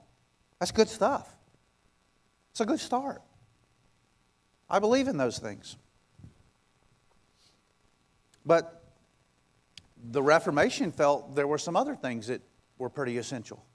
That's 0.60 0.72
good 0.72 0.90
stuff. 0.90 1.36
It's 2.52 2.62
a 2.62 2.66
good 2.66 2.80
start. 2.80 3.22
I 4.70 4.80
believe 4.80 5.08
in 5.08 5.18
those 5.18 5.40
things. 5.40 5.76
But 8.46 8.77
the 10.12 10.22
Reformation 10.22 10.92
felt 10.92 11.36
there 11.36 11.48
were 11.48 11.58
some 11.58 11.76
other 11.76 11.96
things 11.96 12.28
that 12.28 12.42
were 12.78 12.90
pretty 12.90 13.18
essential. 13.18 13.66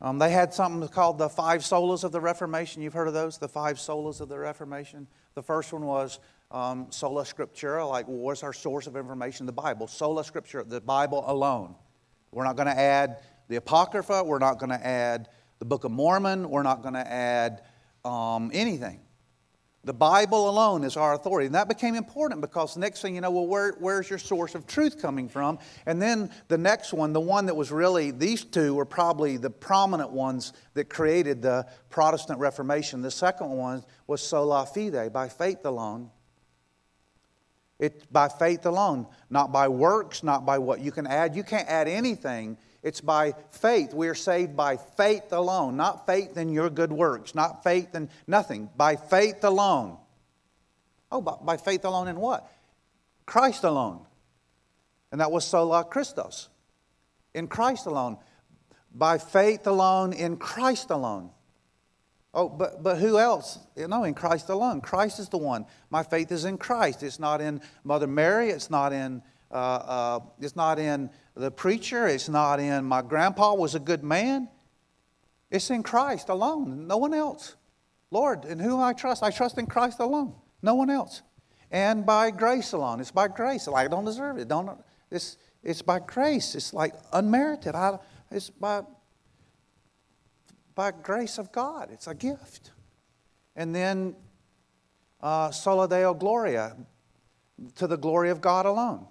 Um, 0.00 0.18
they 0.18 0.30
had 0.30 0.54
something 0.54 0.86
called 0.88 1.18
the 1.18 1.28
five 1.28 1.62
solas 1.62 2.04
of 2.04 2.12
the 2.12 2.20
Reformation. 2.20 2.82
You've 2.82 2.92
heard 2.92 3.08
of 3.08 3.14
those? 3.14 3.38
The 3.38 3.48
five 3.48 3.78
solas 3.78 4.20
of 4.20 4.28
the 4.28 4.38
Reformation. 4.38 5.08
The 5.34 5.42
first 5.42 5.72
one 5.72 5.84
was 5.84 6.20
um, 6.50 6.86
sola 6.90 7.24
scriptura, 7.24 7.88
like 7.88 8.06
well, 8.06 8.18
what's 8.18 8.44
our 8.44 8.52
source 8.52 8.86
of 8.86 8.96
information? 8.96 9.44
The 9.46 9.52
Bible. 9.52 9.88
Sola 9.88 10.22
scriptura, 10.22 10.68
the 10.68 10.80
Bible 10.80 11.24
alone. 11.26 11.74
We're 12.30 12.44
not 12.44 12.56
going 12.56 12.68
to 12.68 12.78
add 12.78 13.18
the 13.48 13.56
Apocrypha. 13.56 14.22
We're 14.22 14.38
not 14.38 14.58
going 14.58 14.70
to 14.70 14.86
add 14.86 15.28
the 15.58 15.64
Book 15.64 15.82
of 15.84 15.90
Mormon. 15.90 16.48
We're 16.48 16.62
not 16.62 16.82
going 16.82 16.94
to 16.94 17.10
add 17.10 17.62
um, 18.04 18.50
anything. 18.54 19.00
The 19.84 19.94
Bible 19.94 20.50
alone 20.50 20.82
is 20.82 20.96
our 20.96 21.14
authority. 21.14 21.46
And 21.46 21.54
that 21.54 21.68
became 21.68 21.94
important 21.94 22.40
because 22.40 22.74
the 22.74 22.80
next 22.80 23.00
thing 23.00 23.14
you 23.14 23.20
know, 23.20 23.30
well, 23.30 23.46
where, 23.46 23.72
where's 23.78 24.10
your 24.10 24.18
source 24.18 24.54
of 24.54 24.66
truth 24.66 25.00
coming 25.00 25.28
from? 25.28 25.58
And 25.86 26.02
then 26.02 26.30
the 26.48 26.58
next 26.58 26.92
one, 26.92 27.12
the 27.12 27.20
one 27.20 27.46
that 27.46 27.54
was 27.54 27.70
really, 27.70 28.10
these 28.10 28.44
two 28.44 28.74
were 28.74 28.84
probably 28.84 29.36
the 29.36 29.50
prominent 29.50 30.10
ones 30.10 30.52
that 30.74 30.88
created 30.88 31.42
the 31.42 31.66
Protestant 31.90 32.40
Reformation. 32.40 33.02
The 33.02 33.10
second 33.10 33.50
one 33.50 33.84
was 34.06 34.20
sola 34.20 34.66
fide, 34.66 35.12
by 35.12 35.28
faith 35.28 35.64
alone. 35.64 36.10
It's 37.78 38.04
by 38.06 38.28
faith 38.28 38.66
alone, 38.66 39.06
not 39.30 39.52
by 39.52 39.68
works, 39.68 40.24
not 40.24 40.44
by 40.44 40.58
what 40.58 40.80
you 40.80 40.90
can 40.90 41.06
add. 41.06 41.36
You 41.36 41.44
can't 41.44 41.68
add 41.68 41.86
anything 41.86 42.58
it's 42.82 43.00
by 43.00 43.34
faith. 43.50 43.92
We 43.92 44.08
are 44.08 44.14
saved 44.14 44.56
by 44.56 44.76
faith 44.76 45.32
alone, 45.32 45.76
not 45.76 46.06
faith 46.06 46.36
in 46.36 46.50
your 46.50 46.70
good 46.70 46.92
works, 46.92 47.34
not 47.34 47.64
faith 47.64 47.94
in 47.94 48.08
nothing, 48.26 48.70
by 48.76 48.96
faith 48.96 49.42
alone. 49.42 49.98
Oh, 51.10 51.20
by, 51.20 51.34
by 51.42 51.56
faith 51.56 51.84
alone 51.84 52.08
in 52.08 52.16
what? 52.20 52.50
Christ 53.26 53.64
alone. 53.64 54.04
And 55.10 55.20
that 55.20 55.32
was 55.32 55.44
sola 55.44 55.84
Christos. 55.84 56.48
In 57.34 57.48
Christ 57.48 57.86
alone. 57.86 58.18
By 58.94 59.18
faith 59.18 59.66
alone, 59.66 60.12
in 60.12 60.36
Christ 60.36 60.90
alone. 60.90 61.30
Oh, 62.34 62.48
but, 62.48 62.82
but 62.82 62.98
who 62.98 63.18
else? 63.18 63.58
No, 63.76 64.04
in 64.04 64.14
Christ 64.14 64.48
alone. 64.48 64.80
Christ 64.80 65.18
is 65.18 65.28
the 65.28 65.38
one. 65.38 65.66
My 65.90 66.02
faith 66.02 66.30
is 66.30 66.44
in 66.44 66.58
Christ. 66.58 67.02
It's 67.02 67.18
not 67.18 67.40
in 67.40 67.60
Mother 67.84 68.06
Mary. 68.06 68.50
It's 68.50 68.70
not 68.70 68.92
in, 68.92 69.22
uh, 69.50 69.54
uh, 69.54 70.20
it's 70.40 70.56
not 70.56 70.78
in 70.78 71.10
the 71.34 71.50
preacher. 71.50 72.06
It's 72.06 72.28
not 72.28 72.60
in 72.60 72.84
my 72.84 73.02
grandpa 73.02 73.54
was 73.54 73.74
a 73.74 73.80
good 73.80 74.04
man. 74.04 74.48
It's 75.50 75.70
in 75.70 75.82
Christ 75.82 76.28
alone, 76.28 76.86
no 76.86 76.98
one 76.98 77.14
else. 77.14 77.56
Lord, 78.10 78.44
in 78.44 78.58
whom 78.58 78.80
I 78.80 78.92
trust, 78.92 79.22
I 79.22 79.30
trust 79.30 79.58
in 79.58 79.66
Christ 79.66 79.98
alone, 80.00 80.34
no 80.62 80.74
one 80.74 80.90
else. 80.90 81.22
And 81.70 82.06
by 82.06 82.30
grace 82.30 82.72
alone. 82.72 83.00
It's 83.00 83.10
by 83.10 83.28
grace. 83.28 83.66
Like 83.66 83.86
I 83.86 83.88
don't 83.88 84.04
deserve 84.04 84.38
it. 84.38 84.48
Don't. 84.48 84.70
It's 85.10 85.36
it's 85.62 85.82
by 85.82 85.98
grace. 85.98 86.54
It's 86.54 86.72
like 86.72 86.94
unmerited. 87.12 87.74
I, 87.74 87.98
it's 88.30 88.48
by 88.48 88.82
by 90.74 90.92
grace 90.92 91.38
of 91.38 91.52
God. 91.52 91.90
It's 91.92 92.06
a 92.06 92.14
gift. 92.14 92.70
And 93.54 93.74
then 93.74 94.16
uh, 95.20 95.50
sola 95.50 95.88
deo 95.88 96.14
gloria, 96.14 96.76
to 97.74 97.86
the 97.86 97.96
glory 97.98 98.30
of 98.30 98.40
God 98.40 98.66
alone. 98.66 99.06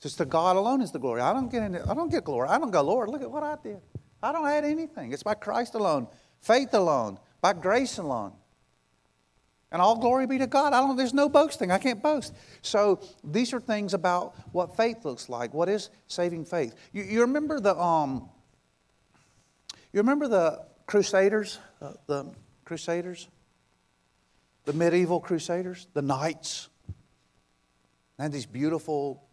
Just 0.00 0.18
to 0.18 0.24
God 0.24 0.56
alone 0.56 0.80
is 0.80 0.90
the 0.90 0.98
glory. 0.98 1.20
I 1.20 1.32
don't 1.32 1.50
get 1.50 1.62
any, 1.62 1.78
I 1.78 1.94
don't 1.94 2.10
get 2.10 2.24
glory. 2.24 2.48
I 2.48 2.58
don't 2.58 2.70
go, 2.70 2.82
Lord, 2.82 3.10
look 3.10 3.22
at 3.22 3.30
what 3.30 3.42
I 3.42 3.56
did. 3.62 3.80
I 4.22 4.32
don't 4.32 4.46
add 4.46 4.64
anything. 4.64 5.12
It's 5.12 5.22
by 5.22 5.34
Christ 5.34 5.74
alone, 5.74 6.08
faith 6.40 6.74
alone, 6.74 7.18
by 7.40 7.52
grace 7.52 7.98
alone. 7.98 8.32
And 9.72 9.80
all 9.80 9.96
glory 9.98 10.26
be 10.26 10.38
to 10.38 10.46
God. 10.46 10.72
I 10.72 10.80
don't, 10.80 10.96
there's 10.96 11.14
no 11.14 11.28
boasting. 11.28 11.70
I 11.70 11.78
can't 11.78 12.02
boast. 12.02 12.34
So 12.62 13.00
these 13.22 13.52
are 13.52 13.60
things 13.60 13.94
about 13.94 14.34
what 14.52 14.76
faith 14.76 15.04
looks 15.04 15.28
like. 15.28 15.54
What 15.54 15.68
is 15.68 15.90
saving 16.08 16.44
faith? 16.46 16.74
You, 16.92 17.04
you 17.04 17.20
remember 17.20 17.60
the 17.60 17.78
um, 17.78 18.28
you 19.92 20.00
remember 20.00 20.26
the 20.26 20.64
Crusaders, 20.86 21.58
uh, 21.80 21.92
the 22.06 22.32
Crusaders, 22.64 23.28
the 24.64 24.72
medieval 24.72 25.20
crusaders, 25.20 25.86
the 25.94 26.02
knights, 26.02 26.68
they 28.16 28.24
had 28.24 28.32
these 28.32 28.46
beautiful 28.46 29.24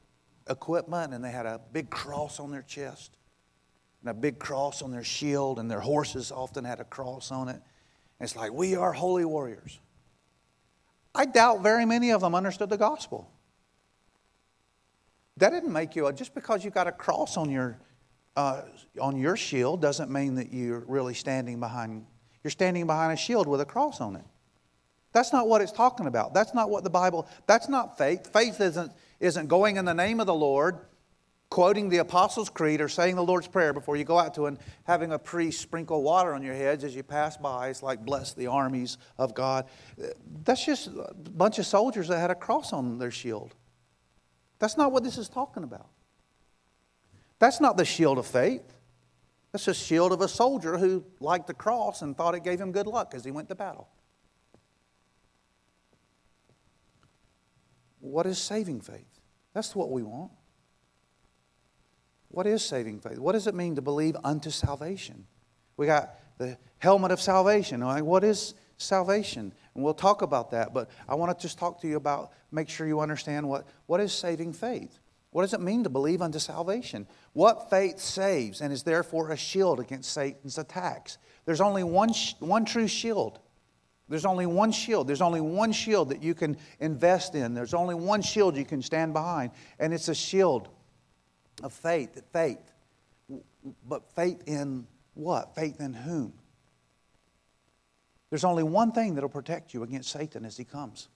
equipment 0.49 1.13
and 1.13 1.23
they 1.23 1.31
had 1.31 1.45
a 1.45 1.59
big 1.71 1.89
cross 1.89 2.39
on 2.39 2.51
their 2.51 2.61
chest 2.61 3.17
and 4.01 4.09
a 4.09 4.13
big 4.13 4.39
cross 4.39 4.81
on 4.81 4.91
their 4.91 5.03
shield, 5.03 5.59
and 5.59 5.69
their 5.69 5.79
horses 5.79 6.31
often 6.31 6.63
had 6.63 6.79
a 6.79 6.83
cross 6.83 7.31
on 7.31 7.49
it. 7.49 7.61
And 8.19 8.27
it's 8.27 8.35
like, 8.35 8.53
we 8.53 8.75
are 8.75 8.93
holy 8.93 9.25
warriors. 9.25 9.79
I 11.15 11.25
doubt 11.25 11.63
very 11.63 11.85
many 11.85 12.11
of 12.11 12.21
them 12.21 12.35
understood 12.35 12.69
the 12.69 12.77
gospel. 12.77 13.29
That 15.37 15.49
didn't 15.49 15.73
make 15.73 15.95
you, 15.95 16.11
just 16.13 16.35
because 16.35 16.63
you 16.63 16.71
got 16.71 16.87
a 16.87 16.91
cross 16.91 17.37
on 17.37 17.49
your, 17.49 17.79
uh, 18.35 18.61
on 19.01 19.17
your 19.17 19.35
shield 19.35 19.81
doesn't 19.81 20.11
mean 20.11 20.35
that 20.35 20.53
you're 20.53 20.83
really 20.87 21.13
standing 21.13 21.59
behind, 21.59 22.05
you're 22.43 22.51
standing 22.51 22.85
behind 22.85 23.13
a 23.13 23.17
shield 23.17 23.47
with 23.47 23.61
a 23.61 23.65
cross 23.65 23.99
on 23.99 24.15
it. 24.15 24.25
That's 25.11 25.33
not 25.33 25.47
what 25.47 25.61
it's 25.61 25.71
talking 25.71 26.05
about. 26.05 26.33
That's 26.33 26.53
not 26.53 26.69
what 26.69 26.83
the 26.83 26.89
Bible, 26.89 27.27
that's 27.47 27.67
not 27.67 27.97
faith. 27.97 28.31
Faith 28.31 28.61
isn't, 28.61 28.91
isn't 29.19 29.47
going 29.47 29.77
in 29.77 29.85
the 29.85 29.93
name 29.93 30.19
of 30.19 30.27
the 30.27 30.33
Lord 30.33 30.79
quoting 31.49 31.89
the 31.89 31.97
Apostles' 31.97 32.49
Creed 32.49 32.81
or 32.81 32.89
saying 32.89 33.15
the 33.15 33.23
Lord's 33.23 33.47
Prayer 33.47 33.73
before 33.73 33.95
you 33.95 34.03
go 34.03 34.19
out 34.19 34.33
to 34.35 34.47
and 34.47 34.59
having 34.83 35.13
a 35.13 35.19
priest 35.19 35.61
sprinkle 35.61 36.03
water 36.03 36.33
on 36.33 36.43
your 36.43 36.53
heads 36.53 36.83
as 36.83 36.95
you 36.95 37.03
pass 37.03 37.37
by. 37.37 37.69
It's 37.69 37.81
like, 37.81 38.03
bless 38.05 38.33
the 38.33 38.47
armies 38.47 38.97
of 39.17 39.33
God. 39.33 39.65
That's 40.43 40.65
just 40.65 40.87
a 40.87 41.13
bunch 41.13 41.57
of 41.57 41.65
soldiers 41.65 42.09
that 42.09 42.19
had 42.19 42.31
a 42.31 42.35
cross 42.35 42.73
on 42.73 42.97
their 42.97 43.11
shield. 43.11 43.55
That's 44.59 44.77
not 44.77 44.91
what 44.91 45.03
this 45.03 45.17
is 45.17 45.29
talking 45.29 45.63
about. 45.63 45.87
That's 47.39 47.61
not 47.61 47.77
the 47.77 47.85
shield 47.85 48.17
of 48.17 48.25
faith. 48.25 48.73
That's 49.51 49.65
the 49.65 49.73
shield 49.73 50.11
of 50.11 50.21
a 50.21 50.27
soldier 50.27 50.77
who 50.77 51.05
liked 51.19 51.47
the 51.47 51.53
cross 51.53 52.01
and 52.01 52.17
thought 52.17 52.35
it 52.35 52.43
gave 52.43 52.59
him 52.59 52.71
good 52.71 52.87
luck 52.87 53.13
as 53.15 53.23
he 53.23 53.31
went 53.31 53.47
to 53.49 53.55
battle. 53.55 53.87
What 58.07 58.25
is 58.25 58.37
saving 58.37 58.81
faith? 58.81 59.19
That's 59.53 59.75
what 59.75 59.91
we 59.91 60.03
want. 60.03 60.31
What 62.29 62.45
is 62.45 62.63
saving 62.63 62.99
faith? 62.99 63.19
What 63.19 63.33
does 63.33 63.47
it 63.47 63.55
mean 63.55 63.75
to 63.75 63.81
believe 63.81 64.15
unto 64.23 64.49
salvation? 64.49 65.25
We 65.77 65.85
got 65.85 66.15
the 66.37 66.57
helmet 66.79 67.11
of 67.11 67.21
salvation. 67.21 67.81
Like, 67.81 68.03
what 68.03 68.23
is 68.23 68.53
salvation? 68.77 69.53
And 69.73 69.83
we'll 69.83 69.93
talk 69.93 70.21
about 70.21 70.51
that, 70.51 70.73
but 70.73 70.89
I 71.07 71.15
want 71.15 71.37
to 71.37 71.41
just 71.41 71.57
talk 71.57 71.81
to 71.81 71.87
you 71.87 71.97
about, 71.97 72.31
make 72.51 72.69
sure 72.69 72.87
you 72.87 72.99
understand 72.99 73.47
what, 73.47 73.65
what 73.85 73.99
is 73.99 74.11
saving 74.11 74.53
faith. 74.53 74.99
What 75.31 75.43
does 75.43 75.53
it 75.53 75.61
mean 75.61 75.83
to 75.83 75.89
believe 75.89 76.21
unto 76.21 76.39
salvation? 76.39 77.07
What 77.33 77.69
faith 77.69 77.99
saves 77.99 78.61
and 78.61 78.73
is 78.73 78.83
therefore 78.83 79.31
a 79.31 79.37
shield 79.37 79.79
against 79.79 80.11
Satan's 80.11 80.57
attacks? 80.57 81.17
There's 81.45 81.61
only 81.61 81.83
one, 81.83 82.11
one 82.39 82.65
true 82.65 82.87
shield. 82.87 83.39
There's 84.09 84.25
only 84.25 84.45
one 84.45 84.71
shield. 84.71 85.07
There's 85.07 85.21
only 85.21 85.41
one 85.41 85.71
shield 85.71 86.09
that 86.09 86.23
you 86.23 86.33
can 86.33 86.57
invest 86.79 87.35
in. 87.35 87.53
There's 87.53 87.73
only 87.73 87.95
one 87.95 88.21
shield 88.21 88.55
you 88.55 88.65
can 88.65 88.81
stand 88.81 89.13
behind, 89.13 89.51
and 89.79 89.93
it's 89.93 90.07
a 90.07 90.15
shield 90.15 90.69
of 91.63 91.73
faith, 91.73 92.21
faith. 92.31 92.71
But 93.85 94.09
faith 94.13 94.43
in 94.45 94.87
what? 95.13 95.55
Faith 95.55 95.81
in 95.81 95.93
whom? 95.93 96.33
There's 98.29 98.43
only 98.43 98.63
one 98.63 98.91
thing 98.91 99.15
that'll 99.15 99.29
protect 99.29 99.73
you 99.73 99.83
against 99.83 100.09
Satan 100.11 100.45
as 100.45 100.57
he 100.57 100.63
comes. 100.63 101.07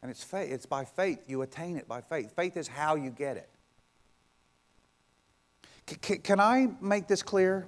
And 0.00 0.10
it's 0.10 0.22
faith. 0.22 0.52
It's 0.52 0.66
by 0.66 0.84
faith. 0.84 1.18
You 1.26 1.42
attain 1.42 1.76
it 1.76 1.88
by 1.88 2.00
faith. 2.00 2.34
Faith 2.36 2.56
is 2.56 2.68
how 2.68 2.94
you 2.94 3.10
get 3.10 3.36
it. 3.36 3.48
C- 6.02 6.18
can 6.18 6.38
I 6.40 6.68
make 6.80 7.08
this 7.08 7.22
clear? 7.22 7.66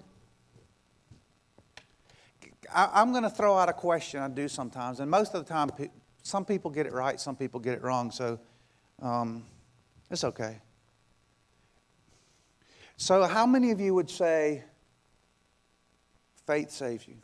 I, 2.74 3.02
am 3.02 3.12
going 3.12 3.24
to 3.24 3.30
throw 3.30 3.56
out 3.56 3.68
a 3.68 3.72
question 3.72 4.20
I 4.20 4.28
do 4.28 4.48
sometimes, 4.48 5.00
and 5.00 5.10
most 5.10 5.34
of 5.34 5.44
the 5.44 5.52
time, 5.52 5.70
some 6.22 6.44
people 6.44 6.70
get 6.70 6.86
it 6.86 6.92
right, 6.92 7.20
some 7.20 7.36
people 7.36 7.60
get 7.60 7.74
it 7.74 7.82
wrong, 7.82 8.10
so 8.10 8.38
um, 9.02 9.44
it's 10.10 10.24
okay. 10.24 10.58
So, 12.96 13.24
how 13.24 13.46
many 13.46 13.70
of 13.70 13.80
you 13.80 13.94
would 13.94 14.10
say 14.10 14.62
faith 16.46 16.70
saves 16.70 17.08
you? 17.08 17.16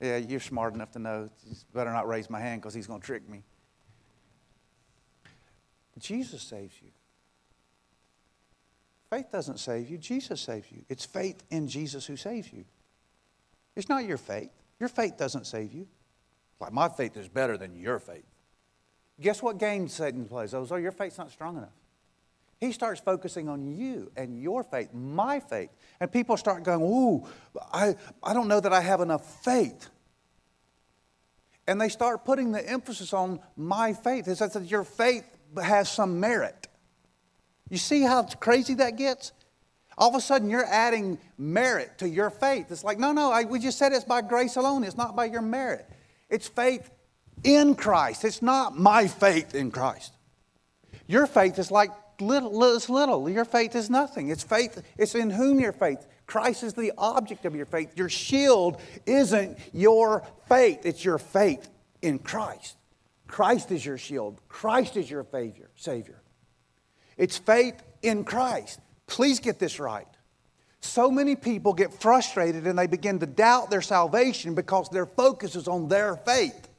Yeah, 0.00 0.16
you're 0.16 0.40
smart 0.40 0.74
enough 0.74 0.90
to 0.92 0.98
know. 0.98 1.30
Better 1.72 1.90
not 1.92 2.08
raise 2.08 2.28
my 2.28 2.40
hand 2.40 2.60
because 2.60 2.74
he's 2.74 2.86
going 2.86 3.00
to 3.00 3.06
trick 3.06 3.28
me. 3.28 3.42
Jesus 5.98 6.42
saves 6.42 6.74
you. 6.82 6.88
Faith 9.10 9.26
doesn't 9.30 9.60
save 9.60 9.88
you, 9.88 9.98
Jesus 9.98 10.40
saves 10.40 10.70
you. 10.72 10.84
It's 10.88 11.04
faith 11.04 11.42
in 11.50 11.68
Jesus 11.68 12.06
who 12.06 12.16
saves 12.16 12.52
you. 12.52 12.64
It's 13.76 13.88
not 13.88 14.04
your 14.04 14.18
faith. 14.18 14.50
Your 14.78 14.88
faith 14.88 15.16
doesn't 15.16 15.46
save 15.46 15.72
you. 15.72 15.86
Like, 16.60 16.72
my 16.72 16.88
faith 16.88 17.16
is 17.16 17.28
better 17.28 17.56
than 17.56 17.74
your 17.74 17.98
faith. 17.98 18.24
Guess 19.20 19.42
what 19.42 19.58
game 19.58 19.88
Satan 19.88 20.26
plays? 20.26 20.54
Oh, 20.54 20.76
your 20.76 20.92
faith's 20.92 21.18
not 21.18 21.30
strong 21.30 21.56
enough. 21.56 21.72
He 22.58 22.70
starts 22.70 23.00
focusing 23.00 23.48
on 23.48 23.66
you 23.76 24.12
and 24.16 24.40
your 24.40 24.62
faith, 24.62 24.92
my 24.92 25.40
faith. 25.40 25.70
And 25.98 26.10
people 26.10 26.36
start 26.36 26.62
going, 26.62 26.82
Ooh, 26.82 27.26
I, 27.72 27.96
I 28.22 28.32
don't 28.34 28.46
know 28.46 28.60
that 28.60 28.72
I 28.72 28.80
have 28.80 29.00
enough 29.00 29.44
faith. 29.44 29.90
And 31.66 31.80
they 31.80 31.88
start 31.88 32.24
putting 32.24 32.52
the 32.52 32.68
emphasis 32.68 33.12
on 33.12 33.40
my 33.56 33.92
faith. 33.92 34.28
It's 34.28 34.38
that 34.38 34.64
your 34.64 34.84
faith 34.84 35.24
has 35.60 35.90
some 35.90 36.20
merit. 36.20 36.68
You 37.68 37.78
see 37.78 38.02
how 38.02 38.22
crazy 38.24 38.74
that 38.74 38.96
gets? 38.96 39.32
All 40.02 40.08
of 40.08 40.16
a 40.16 40.20
sudden, 40.20 40.50
you're 40.50 40.64
adding 40.64 41.16
merit 41.38 41.98
to 41.98 42.08
your 42.08 42.28
faith. 42.28 42.72
It's 42.72 42.82
like, 42.82 42.98
no, 42.98 43.12
no, 43.12 43.30
I, 43.30 43.44
we 43.44 43.60
just 43.60 43.78
said 43.78 43.92
it's 43.92 44.04
by 44.04 44.20
grace 44.20 44.56
alone. 44.56 44.82
It's 44.82 44.96
not 44.96 45.14
by 45.14 45.26
your 45.26 45.42
merit. 45.42 45.88
It's 46.28 46.48
faith 46.48 46.90
in 47.44 47.76
Christ. 47.76 48.24
It's 48.24 48.42
not 48.42 48.76
my 48.76 49.06
faith 49.06 49.54
in 49.54 49.70
Christ. 49.70 50.12
Your 51.06 51.28
faith 51.28 51.56
is 51.56 51.70
like 51.70 51.92
little, 52.20 52.64
it's 52.74 52.88
little. 52.88 53.30
Your 53.30 53.44
faith 53.44 53.76
is 53.76 53.90
nothing. 53.90 54.28
It's 54.30 54.42
faith, 54.42 54.82
it's 54.98 55.14
in 55.14 55.30
whom 55.30 55.60
your 55.60 55.70
faith. 55.70 56.04
Christ 56.26 56.64
is 56.64 56.74
the 56.74 56.92
object 56.98 57.44
of 57.44 57.54
your 57.54 57.66
faith. 57.66 57.96
Your 57.96 58.08
shield 58.08 58.80
isn't 59.06 59.56
your 59.72 60.26
faith, 60.48 60.84
it's 60.84 61.04
your 61.04 61.18
faith 61.18 61.68
in 62.02 62.18
Christ. 62.18 62.76
Christ 63.28 63.70
is 63.70 63.86
your 63.86 63.98
shield. 63.98 64.40
Christ 64.48 64.96
is 64.96 65.08
your 65.08 65.24
savior. 65.30 65.70
Savior. 65.76 66.20
It's 67.16 67.38
faith 67.38 67.80
in 68.02 68.24
Christ. 68.24 68.80
Please 69.12 69.40
get 69.40 69.58
this 69.58 69.78
right. 69.78 70.08
So 70.80 71.10
many 71.10 71.36
people 71.36 71.74
get 71.74 71.92
frustrated 71.92 72.66
and 72.66 72.78
they 72.78 72.86
begin 72.86 73.18
to 73.18 73.26
doubt 73.26 73.68
their 73.68 73.82
salvation 73.82 74.54
because 74.54 74.88
their 74.88 75.04
focus 75.04 75.54
is 75.54 75.68
on 75.68 75.88
their 75.88 76.16
faith. 76.16 76.70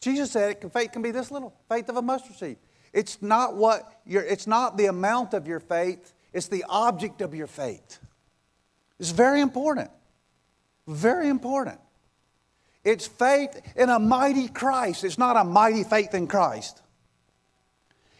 Jesus 0.00 0.30
said 0.30 0.56
faith 0.72 0.92
can 0.92 1.02
be 1.02 1.10
this 1.10 1.30
little 1.30 1.54
faith 1.68 1.90
of 1.90 1.98
a 1.98 2.02
mustard 2.02 2.36
seed. 2.36 2.56
It's 2.94 3.20
not 3.20 3.54
what 3.54 4.00
your, 4.06 4.22
it's 4.22 4.46
not 4.46 4.78
the 4.78 4.86
amount 4.86 5.34
of 5.34 5.46
your 5.46 5.60
faith, 5.60 6.14
it's 6.32 6.48
the 6.48 6.64
object 6.70 7.20
of 7.20 7.34
your 7.34 7.46
faith. 7.46 7.98
It's 8.98 9.10
very 9.10 9.42
important. 9.42 9.90
Very 10.86 11.28
important. 11.28 11.80
It's 12.82 13.06
faith 13.06 13.60
in 13.76 13.90
a 13.90 13.98
mighty 13.98 14.48
Christ. 14.48 15.04
It's 15.04 15.18
not 15.18 15.36
a 15.36 15.44
mighty 15.44 15.84
faith 15.84 16.14
in 16.14 16.26
Christ. 16.26 16.80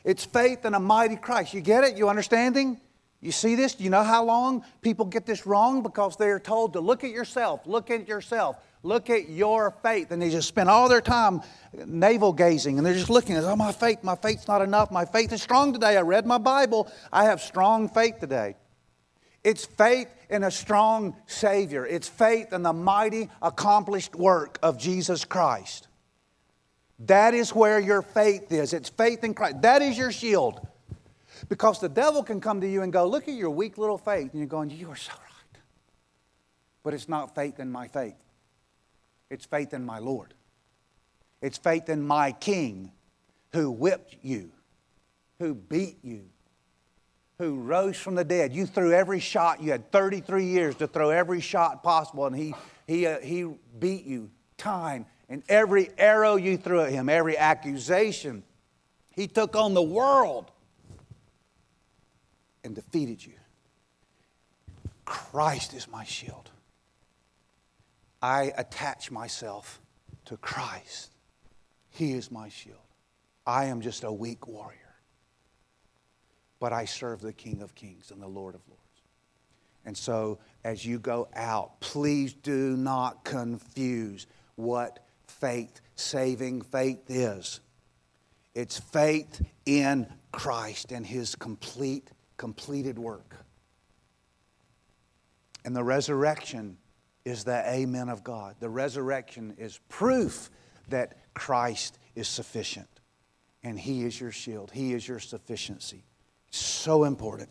It's 0.08 0.24
faith 0.24 0.64
in 0.64 0.72
a 0.72 0.80
mighty 0.80 1.16
Christ. 1.16 1.52
You 1.52 1.60
get 1.60 1.84
it? 1.84 1.98
You 1.98 2.08
understanding? 2.08 2.80
You 3.20 3.30
see 3.30 3.56
this? 3.56 3.74
Do 3.74 3.84
you 3.84 3.90
know 3.90 4.02
how 4.02 4.24
long 4.24 4.64
people 4.80 5.04
get 5.04 5.26
this 5.26 5.44
wrong? 5.44 5.82
Because 5.82 6.16
they 6.16 6.30
are 6.30 6.40
told 6.40 6.72
to 6.72 6.80
look 6.80 7.04
at 7.04 7.10
yourself, 7.10 7.66
look 7.66 7.90
at 7.90 8.08
yourself. 8.08 8.56
Look 8.82 9.10
at 9.10 9.28
your 9.28 9.70
faith. 9.82 10.10
And 10.10 10.22
they 10.22 10.30
just 10.30 10.48
spend 10.48 10.70
all 10.70 10.88
their 10.88 11.02
time 11.02 11.42
navel 11.74 12.32
gazing 12.32 12.78
and 12.78 12.86
they're 12.86 12.94
just 12.94 13.10
looking 13.10 13.36
at, 13.36 13.44
oh, 13.44 13.54
my 13.54 13.70
faith, 13.70 14.02
my 14.02 14.14
faith's 14.14 14.48
not 14.48 14.62
enough. 14.62 14.90
My 14.90 15.04
faith 15.04 15.30
is 15.30 15.42
strong 15.42 15.74
today. 15.74 15.98
I 15.98 16.00
read 16.00 16.24
my 16.24 16.38
Bible. 16.38 16.90
I 17.12 17.24
have 17.24 17.42
strong 17.42 17.90
faith 17.90 18.18
today. 18.18 18.54
It's 19.44 19.66
faith 19.66 20.08
in 20.30 20.42
a 20.42 20.50
strong 20.50 21.16
Savior, 21.26 21.84
it's 21.86 22.08
faith 22.08 22.54
in 22.54 22.62
the 22.62 22.72
mighty, 22.72 23.28
accomplished 23.42 24.14
work 24.14 24.58
of 24.62 24.78
Jesus 24.78 25.26
Christ. 25.26 25.87
That 27.00 27.34
is 27.34 27.54
where 27.54 27.78
your 27.78 28.02
faith 28.02 28.50
is. 28.50 28.72
It's 28.72 28.88
faith 28.88 29.22
in 29.22 29.34
Christ. 29.34 29.62
That 29.62 29.82
is 29.82 29.96
your 29.96 30.10
shield. 30.10 30.66
Because 31.48 31.80
the 31.80 31.88
devil 31.88 32.24
can 32.24 32.40
come 32.40 32.60
to 32.60 32.68
you 32.68 32.82
and 32.82 32.92
go, 32.92 33.06
Look 33.06 33.28
at 33.28 33.34
your 33.34 33.50
weak 33.50 33.78
little 33.78 33.98
faith. 33.98 34.32
And 34.32 34.40
you're 34.40 34.46
going, 34.46 34.70
You 34.70 34.90
are 34.90 34.96
so 34.96 35.12
right. 35.12 35.62
But 36.82 36.94
it's 36.94 37.08
not 37.08 37.34
faith 37.34 37.60
in 37.60 37.70
my 37.70 37.86
faith. 37.86 38.16
It's 39.30 39.44
faith 39.44 39.72
in 39.72 39.84
my 39.84 39.98
Lord. 39.98 40.34
It's 41.40 41.58
faith 41.58 41.88
in 41.88 42.02
my 42.02 42.32
King 42.32 42.92
who 43.52 43.70
whipped 43.70 44.16
you, 44.22 44.50
who 45.38 45.54
beat 45.54 45.98
you, 46.02 46.24
who 47.38 47.56
rose 47.56 47.96
from 47.96 48.16
the 48.16 48.24
dead. 48.24 48.52
You 48.52 48.66
threw 48.66 48.92
every 48.92 49.20
shot. 49.20 49.62
You 49.62 49.70
had 49.70 49.92
33 49.92 50.46
years 50.46 50.74
to 50.76 50.88
throw 50.88 51.10
every 51.10 51.40
shot 51.40 51.82
possible, 51.84 52.26
and 52.26 52.34
he, 52.34 52.54
he, 52.86 53.06
uh, 53.06 53.20
he 53.20 53.46
beat 53.78 54.04
you 54.04 54.30
time. 54.56 55.06
And 55.28 55.42
every 55.48 55.90
arrow 55.98 56.36
you 56.36 56.56
threw 56.56 56.80
at 56.80 56.90
him, 56.90 57.08
every 57.08 57.36
accusation, 57.36 58.42
he 59.14 59.26
took 59.26 59.54
on 59.56 59.74
the 59.74 59.82
world 59.82 60.50
and 62.64 62.74
defeated 62.74 63.24
you. 63.24 63.34
Christ 65.04 65.74
is 65.74 65.88
my 65.88 66.04
shield. 66.04 66.50
I 68.20 68.52
attach 68.56 69.10
myself 69.10 69.80
to 70.26 70.36
Christ. 70.36 71.12
He 71.90 72.12
is 72.12 72.30
my 72.30 72.48
shield. 72.48 72.76
I 73.46 73.66
am 73.66 73.80
just 73.80 74.04
a 74.04 74.12
weak 74.12 74.46
warrior. 74.46 74.78
But 76.60 76.72
I 76.72 76.84
serve 76.84 77.20
the 77.20 77.32
King 77.32 77.62
of 77.62 77.74
Kings 77.74 78.10
and 78.10 78.20
the 78.20 78.28
Lord 78.28 78.54
of 78.54 78.60
Lords. 78.68 78.82
And 79.84 79.96
so, 79.96 80.38
as 80.64 80.84
you 80.84 80.98
go 80.98 81.28
out, 81.34 81.80
please 81.80 82.34
do 82.34 82.76
not 82.76 83.24
confuse 83.24 84.26
what 84.56 85.07
faith, 85.28 85.80
saving 85.94 86.62
faith 86.62 87.08
is. 87.08 87.60
It's 88.54 88.78
faith 88.78 89.44
in 89.66 90.06
Christ 90.32 90.92
and 90.92 91.06
his 91.06 91.34
complete, 91.34 92.10
completed 92.36 92.98
work. 92.98 93.36
And 95.64 95.76
the 95.76 95.84
resurrection 95.84 96.78
is 97.24 97.44
the 97.44 97.62
amen 97.68 98.08
of 98.08 98.24
God. 98.24 98.56
The 98.58 98.70
resurrection 98.70 99.54
is 99.58 99.78
proof 99.88 100.50
that 100.88 101.18
Christ 101.34 101.98
is 102.14 102.26
sufficient 102.26 102.88
and 103.62 103.78
he 103.78 104.04
is 104.04 104.18
your 104.20 104.32
shield. 104.32 104.70
He 104.72 104.94
is 104.94 105.06
your 105.06 105.20
sufficiency. 105.20 106.04
So 106.50 107.04
important. 107.04 107.50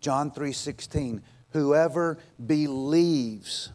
John 0.00 0.30
3:16 0.30 1.22
Whoever 1.52 2.18
believes 2.46 3.72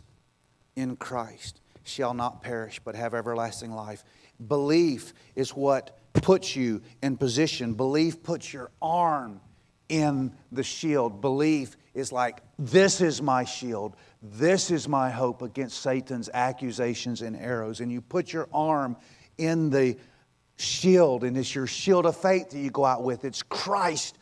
in 0.78 0.96
Christ 0.96 1.60
shall 1.86 2.14
not 2.14 2.42
perish 2.42 2.82
but 2.84 2.96
have 2.96 3.14
everlasting 3.14 3.72
life. 3.72 4.04
Belief 4.46 5.14
is 5.36 5.52
what 5.52 5.98
puts 6.14 6.56
you 6.56 6.82
in 7.02 7.16
position. 7.18 7.74
Belief 7.74 8.22
puts 8.22 8.52
your 8.52 8.72
arm 8.82 9.40
in 9.88 10.36
the 10.52 10.64
shield. 10.64 11.22
Belief 11.22 11.78
is 11.94 12.12
like, 12.12 12.42
this 12.58 13.02
is 13.02 13.22
my 13.22 13.44
shield. 13.44 13.96
This 14.22 14.72
is 14.72 14.88
my 14.88 15.10
hope 15.10 15.42
against 15.42 15.82
Satan's 15.82 16.30
accusations 16.34 17.22
and 17.22 17.36
arrows. 17.36 17.80
And 17.80 17.92
you 17.92 18.02
put 18.02 18.34
your 18.34 18.50
arm 18.52 18.98
in 19.38 19.70
the 19.70 19.98
shield, 20.58 21.24
and 21.24 21.38
it's 21.38 21.54
your 21.54 21.68
shield 21.68 22.06
of 22.06 22.18
faith 22.18 22.50
that 22.50 22.58
you 22.58 22.72
go 22.72 22.86
out 22.86 23.04
with. 23.04 23.26
It's 23.26 23.44
Christ, 23.44 24.18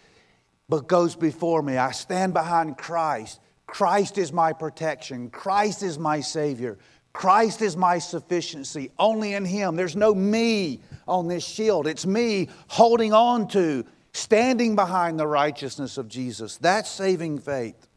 but 0.67 0.87
goes 0.87 1.15
before 1.15 1.61
me. 1.61 1.77
I 1.77 1.91
stand 1.91 2.33
behind 2.33 2.77
Christ. 2.77 3.39
Christ 3.67 4.17
is 4.17 4.33
my 4.33 4.53
protection. 4.53 5.29
Christ 5.29 5.83
is 5.83 5.97
my 5.97 6.19
Savior. 6.19 6.77
Christ 7.13 7.61
is 7.61 7.77
my 7.77 7.99
sufficiency. 7.99 8.91
Only 8.97 9.33
in 9.33 9.45
Him. 9.45 9.75
There's 9.75 9.95
no 9.95 10.13
me 10.13 10.81
on 11.07 11.27
this 11.27 11.45
shield. 11.45 11.87
It's 11.87 12.05
me 12.05 12.49
holding 12.67 13.13
on 13.13 13.47
to, 13.49 13.85
standing 14.13 14.75
behind 14.75 15.19
the 15.19 15.27
righteousness 15.27 15.97
of 15.97 16.07
Jesus. 16.07 16.57
That's 16.57 16.89
saving 16.89 17.39
faith. 17.39 17.87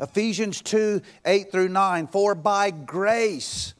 Ephesians 0.00 0.62
2 0.62 1.02
8 1.24 1.50
through 1.50 1.68
9. 1.68 2.06
For 2.06 2.34
by 2.34 2.70
grace 2.70 3.74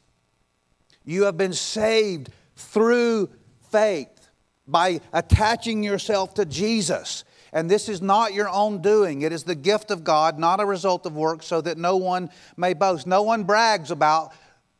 you 1.05 1.23
have 1.23 1.37
been 1.37 1.53
saved 1.53 2.29
through 2.55 3.29
faith, 3.71 4.29
by 4.67 4.99
attaching 5.13 5.81
yourself 5.81 6.33
to 6.35 6.45
Jesus. 6.45 7.23
And 7.51 7.69
this 7.69 7.89
is 7.89 8.01
not 8.01 8.33
your 8.33 8.49
own 8.49 8.81
doing. 8.81 9.21
It 9.21 9.31
is 9.31 9.43
the 9.43 9.55
gift 9.55 9.91
of 9.91 10.03
God, 10.03 10.37
not 10.37 10.59
a 10.59 10.65
result 10.65 11.05
of 11.05 11.15
work, 11.15 11.43
so 11.43 11.61
that 11.61 11.77
no 11.77 11.97
one 11.97 12.29
may 12.57 12.73
boast. 12.73 13.07
No 13.07 13.23
one 13.23 13.43
brags 13.43 13.91
about 13.91 14.33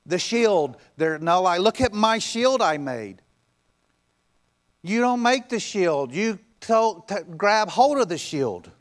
the 0.05 0.19
shield. 0.19 0.77
They're 0.97 1.19
no 1.19 1.41
like, 1.41 1.61
look 1.61 1.81
at 1.81 1.93
my 1.93 2.19
shield 2.19 2.61
I 2.61 2.77
made. 2.77 3.21
You 4.81 5.01
don't 5.01 5.21
make 5.21 5.49
the 5.49 5.59
shield. 5.59 6.13
You 6.13 6.39
tell, 6.61 7.01
t- 7.01 7.15
grab 7.37 7.69
hold 7.69 7.97
of 7.97 8.07
the 8.07 8.17
shield. 8.17 8.71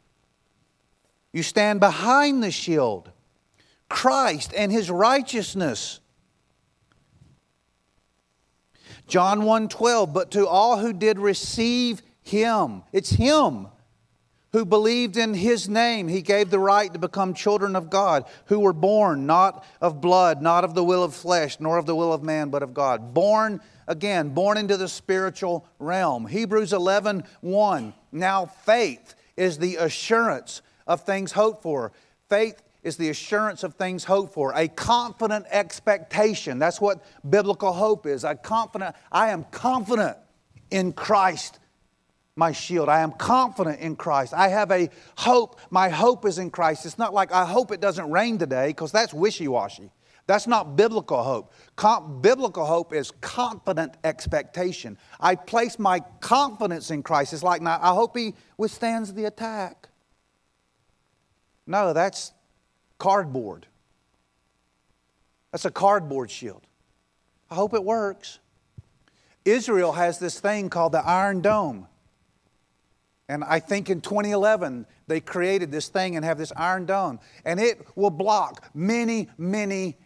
You 1.33 1.43
stand 1.43 1.81
behind 1.81 2.43
the 2.43 2.51
shield. 2.51 3.11
Christ 3.89 4.53
and 4.57 4.71
his 4.71 4.91
righteousness. 4.91 6.01
John 9.07 9.41
1:12 9.41 10.13
but 10.13 10.31
to 10.33 10.47
all 10.47 10.79
who 10.79 10.93
did 10.93 11.19
receive 11.19 12.03
him 12.21 12.83
it's 12.93 13.11
him 13.11 13.69
who 14.53 14.65
believed 14.65 15.17
in 15.17 15.35
his 15.35 15.69
name, 15.69 16.09
he 16.09 16.23
gave 16.23 16.51
the 16.51 16.59
right 16.59 16.93
to 16.93 16.99
become 16.99 17.35
children 17.35 17.77
of 17.77 17.91
God, 17.91 18.25
who 18.47 18.61
were 18.61 18.73
born 18.73 19.27
not 19.27 19.65
of 19.81 20.01
blood, 20.01 20.41
not 20.41 20.65
of 20.65 20.75
the 20.75 20.85
will 20.85 21.05
of 21.05 21.15
flesh, 21.15 21.61
nor 21.61 21.77
of 21.77 21.87
the 21.87 21.95
will 21.95 22.13
of 22.13 22.23
man, 22.23 22.49
but 22.49 22.63
of 22.63 22.73
God. 22.73 23.13
Born 23.13 23.61
again, 23.87 24.31
born 24.31 24.57
into 24.57 24.77
the 24.77 24.89
spiritual 24.89 25.67
realm. 25.79 26.27
Hebrews 26.27 26.73
11 26.73 27.25
1. 27.41 27.95
Now, 28.13 28.47
faith 28.47 29.15
is 29.37 29.59
the 29.59 29.77
assurance 29.77 30.63
of 30.87 31.03
things 31.03 31.33
hoped 31.33 31.63
for. 31.63 31.93
Faith 32.29 32.63
is 32.83 32.97
the 32.97 33.11
assurance 33.11 33.65
of 33.65 33.75
things 33.75 34.05
hoped 34.05 34.33
for, 34.33 34.53
a 34.55 34.69
confident 34.69 35.47
expectation. 35.51 36.59
That's 36.59 36.81
what 36.81 37.05
biblical 37.29 37.73
hope 37.73 38.07
is. 38.07 38.25
I 38.25 38.35
confident, 38.35 38.95
I 39.13 39.31
am 39.31 39.45
confident 39.51 40.17
in 40.71 40.93
Christ 40.93 41.59
my 42.39 42.53
shield. 42.53 42.89
I 42.89 43.01
am 43.01 43.11
confident 43.13 43.81
in 43.81 43.97
Christ. 43.97 44.33
I 44.33 44.49
have 44.49 44.71
a 44.71 44.89
hope. 45.17 45.61
My 45.71 45.89
hope 45.89 46.25
is 46.25 46.39
in 46.39 46.51
Christ. 46.51 46.87
It's 46.87 46.97
not 46.97 47.13
like 47.13 47.33
I 47.33 47.45
hope 47.45 47.73
it 47.73 47.81
doesn't 47.81 48.09
rain 48.11 48.39
today 48.39 48.69
because 48.69 48.93
that's 48.93 49.13
wishy 49.13 49.49
washy. 49.49 49.91
That's 50.29 50.47
not 50.47 50.77
biblical 50.77 51.23
hope. 51.23 51.53
Com- 51.75 52.21
biblical 52.21 52.65
hope 52.65 52.95
is 52.95 53.11
confident 53.21 53.97
expectation. 54.05 54.97
I 55.19 55.35
place 55.35 55.79
my 55.79 56.01
confidence 56.21 56.91
in 56.91 57.03
Christ. 57.03 57.33
It's 57.33 57.43
like, 57.43 57.61
now, 57.61 57.79
I 57.83 57.93
hope 57.93 58.17
He 58.17 58.35
withstands 58.57 59.13
the 59.15 59.25
attack. 59.25 59.89
No, 61.67 61.93
that's 61.93 62.33
cardboard. 62.99 63.67
That's 65.51 65.65
a 65.65 65.71
cardboard 65.71 66.31
shield. 66.31 66.63
I 67.51 67.55
hope 67.55 67.75
it 67.75 67.83
works. 67.83 68.39
Israel 69.45 69.93
has 69.93 70.19
this 70.19 70.39
thing 70.39 70.69
called 70.69 70.93
the 70.93 71.05
Iron 71.05 71.41
Dome. 71.41 71.89
And 73.29 73.45
I 73.45 73.61
think 73.61 73.91
in 73.91 74.01
2011, 74.01 74.87
they 75.07 75.21
created 75.21 75.71
this 75.71 75.89
thing 75.89 76.17
and 76.17 76.25
have 76.25 76.39
this 76.39 76.53
iron 76.57 76.87
dome. 76.87 77.21
And 77.45 77.61
it 77.61 77.87
will 77.95 78.11
block 78.11 78.71
many, 78.75 79.29
many 79.37 79.97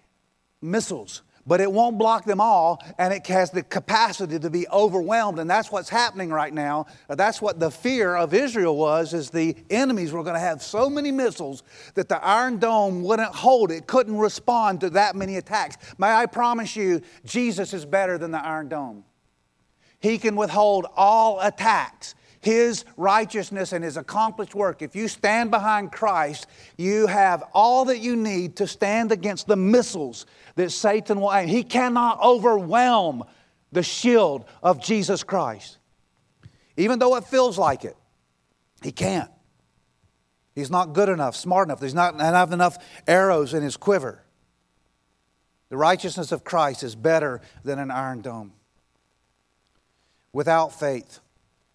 missiles. 0.60 1.22
But 1.44 1.60
it 1.60 1.72
won't 1.72 1.98
block 1.98 2.24
them 2.24 2.40
all, 2.40 2.80
and 2.98 3.12
it 3.12 3.26
has 3.26 3.50
the 3.50 3.64
capacity 3.64 4.38
to 4.38 4.48
be 4.48 4.68
overwhelmed. 4.68 5.40
And 5.40 5.50
that's 5.50 5.72
what's 5.72 5.88
happening 5.88 6.30
right 6.30 6.54
now. 6.54 6.86
That's 7.08 7.42
what 7.42 7.58
the 7.58 7.70
fear 7.70 8.14
of 8.14 8.32
Israel 8.32 8.76
was, 8.76 9.12
is 9.12 9.30
the 9.30 9.56
enemies 9.68 10.12
were 10.12 10.22
going 10.22 10.34
to 10.34 10.40
have 10.40 10.62
so 10.62 10.88
many 10.88 11.10
missiles 11.10 11.64
that 11.94 12.08
the 12.08 12.24
Iron 12.24 12.58
Dome 12.58 13.02
wouldn't 13.02 13.34
hold. 13.34 13.72
It 13.72 13.88
couldn't 13.88 14.18
respond 14.18 14.82
to 14.82 14.90
that 14.90 15.16
many 15.16 15.36
attacks. 15.36 15.76
May 15.98 16.12
I 16.12 16.26
promise 16.26 16.76
you, 16.76 17.00
Jesus 17.24 17.74
is 17.74 17.84
better 17.84 18.18
than 18.18 18.30
the 18.30 18.44
Iron 18.44 18.68
Dome. 18.68 19.04
He 19.98 20.18
can 20.18 20.36
withhold 20.36 20.86
all 20.96 21.40
attacks. 21.40 22.14
His 22.42 22.84
righteousness 22.96 23.72
and 23.72 23.82
His 23.82 23.96
accomplished 23.96 24.54
work. 24.54 24.82
If 24.82 24.94
you 24.94 25.08
stand 25.08 25.50
behind 25.50 25.92
Christ, 25.92 26.46
you 26.76 27.06
have 27.06 27.44
all 27.54 27.86
that 27.86 28.00
you 28.00 28.16
need 28.16 28.56
to 28.56 28.66
stand 28.66 29.12
against 29.12 29.46
the 29.46 29.56
missiles 29.56 30.26
that 30.56 30.70
Satan 30.70 31.20
will 31.20 31.32
aim. 31.32 31.48
He 31.48 31.62
cannot 31.62 32.20
overwhelm 32.20 33.24
the 33.70 33.84
shield 33.84 34.44
of 34.62 34.82
Jesus 34.82 35.22
Christ. 35.22 35.78
Even 36.76 36.98
though 36.98 37.14
it 37.16 37.24
feels 37.24 37.56
like 37.56 37.84
it, 37.84 37.96
he 38.82 38.90
can't. 38.90 39.30
He's 40.54 40.70
not 40.70 40.92
good 40.92 41.08
enough, 41.08 41.36
smart 41.36 41.68
enough. 41.68 41.80
There's 41.80 41.94
not 41.94 42.20
have 42.20 42.52
enough 42.52 42.76
arrows 43.06 43.54
in 43.54 43.62
his 43.62 43.76
quiver. 43.76 44.22
The 45.70 45.76
righteousness 45.76 46.32
of 46.32 46.44
Christ 46.44 46.82
is 46.82 46.94
better 46.94 47.40
than 47.64 47.78
an 47.78 47.90
iron 47.90 48.20
dome. 48.20 48.52
Without 50.32 50.78
faith, 50.78 51.20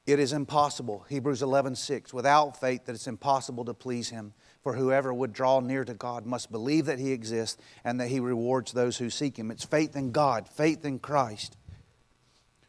it 0.08 0.20
is 0.20 0.32
impossible, 0.32 1.06
Hebrews 1.10 1.42
11, 1.42 1.76
6, 1.76 2.14
without 2.14 2.58
faith 2.60 2.86
that 2.86 2.94
it's 2.94 3.08
impossible 3.08 3.66
to 3.66 3.74
please 3.74 4.08
him. 4.10 4.34
For 4.64 4.74
whoever 4.74 5.14
would 5.14 5.34
draw 5.34 5.60
near 5.60 5.84
to 5.84 5.94
God 5.94 6.26
must 6.26 6.50
believe 6.50 6.86
that 6.86 6.98
he 6.98 7.12
exists 7.12 7.62
and 7.84 8.00
that 8.00 8.08
he 8.08 8.22
rewards 8.22 8.72
those 8.72 8.98
who 8.98 9.10
seek 9.10 9.38
him. 9.38 9.52
It's 9.52 9.66
faith 9.66 9.98
in 9.98 10.14
God, 10.14 10.48
faith 10.48 10.86
in 10.86 11.00
Christ. 11.00 11.58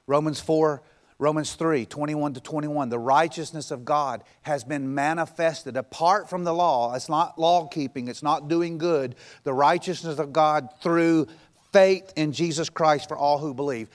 Romans 0.08 0.40
4, 0.40 0.82
Romans 1.20 1.54
3, 1.54 1.86
21 1.86 2.34
to 2.34 2.40
21. 2.40 2.88
The 2.88 2.98
righteousness 2.98 3.70
of 3.70 3.84
God 3.84 4.24
has 4.42 4.64
been 4.64 4.94
manifested 4.94 5.76
apart 5.76 6.28
from 6.28 6.42
the 6.42 6.54
law. 6.54 6.94
It's 6.94 7.08
not 7.08 7.38
law 7.38 7.68
keeping, 7.68 8.08
it's 8.08 8.22
not 8.22 8.48
doing 8.48 8.78
good. 8.78 9.14
The 9.44 9.54
righteousness 9.54 10.18
of 10.18 10.32
God 10.32 10.70
through 10.82 11.28
faith 11.72 12.12
in 12.16 12.32
Jesus 12.32 12.68
Christ 12.68 13.06
for 13.06 13.16
all 13.16 13.38
who 13.38 13.54
believe. 13.54 13.88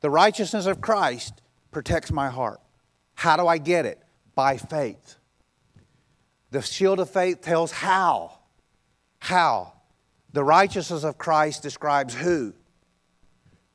The 0.00 0.10
righteousness 0.10 0.66
of 0.66 0.80
Christ 0.80 1.42
protects 1.76 2.10
my 2.10 2.30
heart. 2.30 2.58
How 3.16 3.36
do 3.36 3.46
I 3.46 3.58
get 3.58 3.84
it? 3.84 4.02
By 4.34 4.56
faith. 4.56 5.16
The 6.50 6.62
shield 6.62 7.00
of 7.00 7.10
faith 7.10 7.42
tells 7.42 7.70
how. 7.70 8.38
How. 9.18 9.74
The 10.32 10.42
righteousness 10.42 11.04
of 11.04 11.18
Christ 11.18 11.62
describes 11.62 12.14
who. 12.14 12.54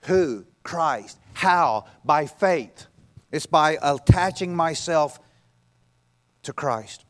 Who? 0.06 0.48
Christ. 0.64 1.20
How? 1.34 1.86
By 2.04 2.26
faith. 2.26 2.88
It's 3.32 3.46
by 3.46 3.78
attaching 3.84 4.56
myself 4.56 5.20
to 6.42 6.54
Christ. 6.54 7.06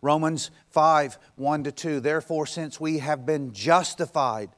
Romans 0.00 0.50
5 0.70 1.18
1 1.36 1.64
to 1.64 1.72
2. 1.72 2.00
Therefore, 2.00 2.46
since 2.46 2.80
we 2.80 3.00
have 3.00 3.26
been 3.26 3.52
justified 3.52 4.48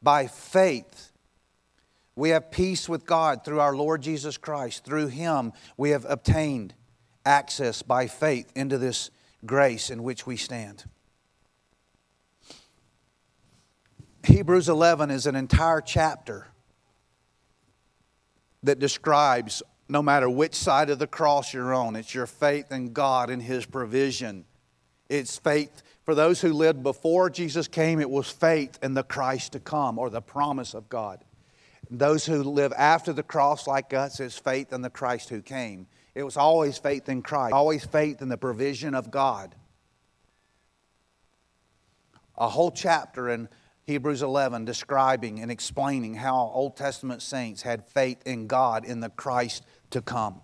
by 0.00 0.28
faith, 0.28 1.12
we 2.16 2.30
have 2.30 2.50
peace 2.50 2.88
with 2.88 3.04
God 3.04 3.44
through 3.44 3.60
our 3.60 3.76
Lord 3.76 4.02
Jesus 4.02 4.38
Christ. 4.38 4.84
Through 4.84 5.08
him, 5.08 5.52
we 5.76 5.90
have 5.90 6.06
obtained 6.08 6.74
access 7.24 7.82
by 7.82 8.06
faith 8.06 8.50
into 8.56 8.78
this 8.78 9.10
grace 9.44 9.90
in 9.90 10.02
which 10.02 10.26
we 10.26 10.36
stand. 10.36 10.84
Hebrews 14.24 14.68
11 14.68 15.10
is 15.10 15.26
an 15.26 15.36
entire 15.36 15.80
chapter 15.80 16.48
that 18.62 18.78
describes 18.78 19.62
no 19.88 20.02
matter 20.02 20.28
which 20.28 20.54
side 20.54 20.90
of 20.90 20.98
the 20.98 21.06
cross 21.06 21.54
you're 21.54 21.72
on, 21.72 21.94
it's 21.94 22.12
your 22.12 22.26
faith 22.26 22.72
in 22.72 22.92
God 22.92 23.30
and 23.30 23.40
His 23.40 23.66
provision. 23.66 24.44
It's 25.08 25.38
faith 25.38 25.82
for 26.06 26.14
those 26.14 26.40
who 26.40 26.52
lived 26.52 26.82
before 26.84 27.30
Jesus 27.30 27.66
came, 27.66 28.00
it 28.00 28.08
was 28.08 28.30
faith 28.30 28.78
in 28.80 28.94
the 28.94 29.02
Christ 29.02 29.52
to 29.52 29.60
come 29.60 29.98
or 29.98 30.08
the 30.08 30.22
promise 30.22 30.72
of 30.72 30.88
God. 30.88 31.24
Those 31.90 32.26
who 32.26 32.42
live 32.42 32.72
after 32.76 33.12
the 33.12 33.22
cross, 33.22 33.66
like 33.66 33.94
us, 33.94 34.20
is 34.20 34.36
faith 34.36 34.72
in 34.72 34.82
the 34.82 34.90
Christ 34.90 35.28
who 35.28 35.42
came. 35.42 35.86
It 36.14 36.24
was 36.24 36.36
always 36.36 36.78
faith 36.78 37.08
in 37.08 37.22
Christ, 37.22 37.52
always 37.52 37.84
faith 37.84 38.22
in 38.22 38.28
the 38.28 38.38
provision 38.38 38.94
of 38.94 39.10
God. 39.10 39.54
A 42.36 42.48
whole 42.48 42.70
chapter 42.70 43.28
in 43.30 43.48
Hebrews 43.84 44.22
11 44.22 44.64
describing 44.64 45.40
and 45.40 45.50
explaining 45.50 46.14
how 46.14 46.50
Old 46.52 46.76
Testament 46.76 47.22
saints 47.22 47.62
had 47.62 47.86
faith 47.86 48.18
in 48.26 48.46
God 48.46 48.84
in 48.84 49.00
the 49.00 49.10
Christ 49.10 49.64
to 49.90 50.02
come. 50.02 50.42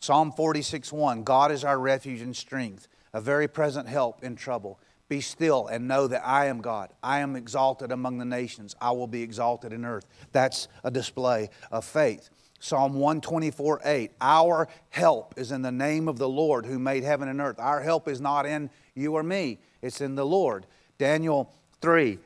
Psalm 0.00 0.32
46 0.32 0.92
1 0.92 1.22
God 1.22 1.52
is 1.52 1.64
our 1.64 1.78
refuge 1.78 2.20
and 2.20 2.36
strength, 2.36 2.88
a 3.12 3.20
very 3.20 3.46
present 3.46 3.88
help 3.88 4.24
in 4.24 4.36
trouble. 4.36 4.80
Be 5.08 5.20
still 5.20 5.66
and 5.68 5.88
know 5.88 6.06
that 6.06 6.26
I 6.26 6.46
am 6.46 6.60
God. 6.60 6.90
I 7.02 7.20
am 7.20 7.34
exalted 7.34 7.92
among 7.92 8.18
the 8.18 8.24
nations. 8.24 8.76
I 8.80 8.90
will 8.90 9.06
be 9.06 9.22
exalted 9.22 9.72
in 9.72 9.84
earth. 9.84 10.06
That's 10.32 10.68
a 10.84 10.90
display 10.90 11.50
of 11.70 11.84
faith. 11.84 12.28
Psalm 12.60 12.94
124 12.94 13.80
8 13.84 14.10
Our 14.20 14.68
help 14.90 15.34
is 15.38 15.52
in 15.52 15.62
the 15.62 15.72
name 15.72 16.08
of 16.08 16.18
the 16.18 16.28
Lord 16.28 16.66
who 16.66 16.78
made 16.78 17.04
heaven 17.04 17.28
and 17.28 17.40
earth. 17.40 17.58
Our 17.58 17.80
help 17.80 18.08
is 18.08 18.20
not 18.20 18.46
in 18.46 18.68
you 18.94 19.14
or 19.14 19.22
me, 19.22 19.60
it's 19.80 20.00
in 20.00 20.14
the 20.14 20.26
Lord. 20.26 20.66
Daniel 20.98 21.54
3 21.80 22.18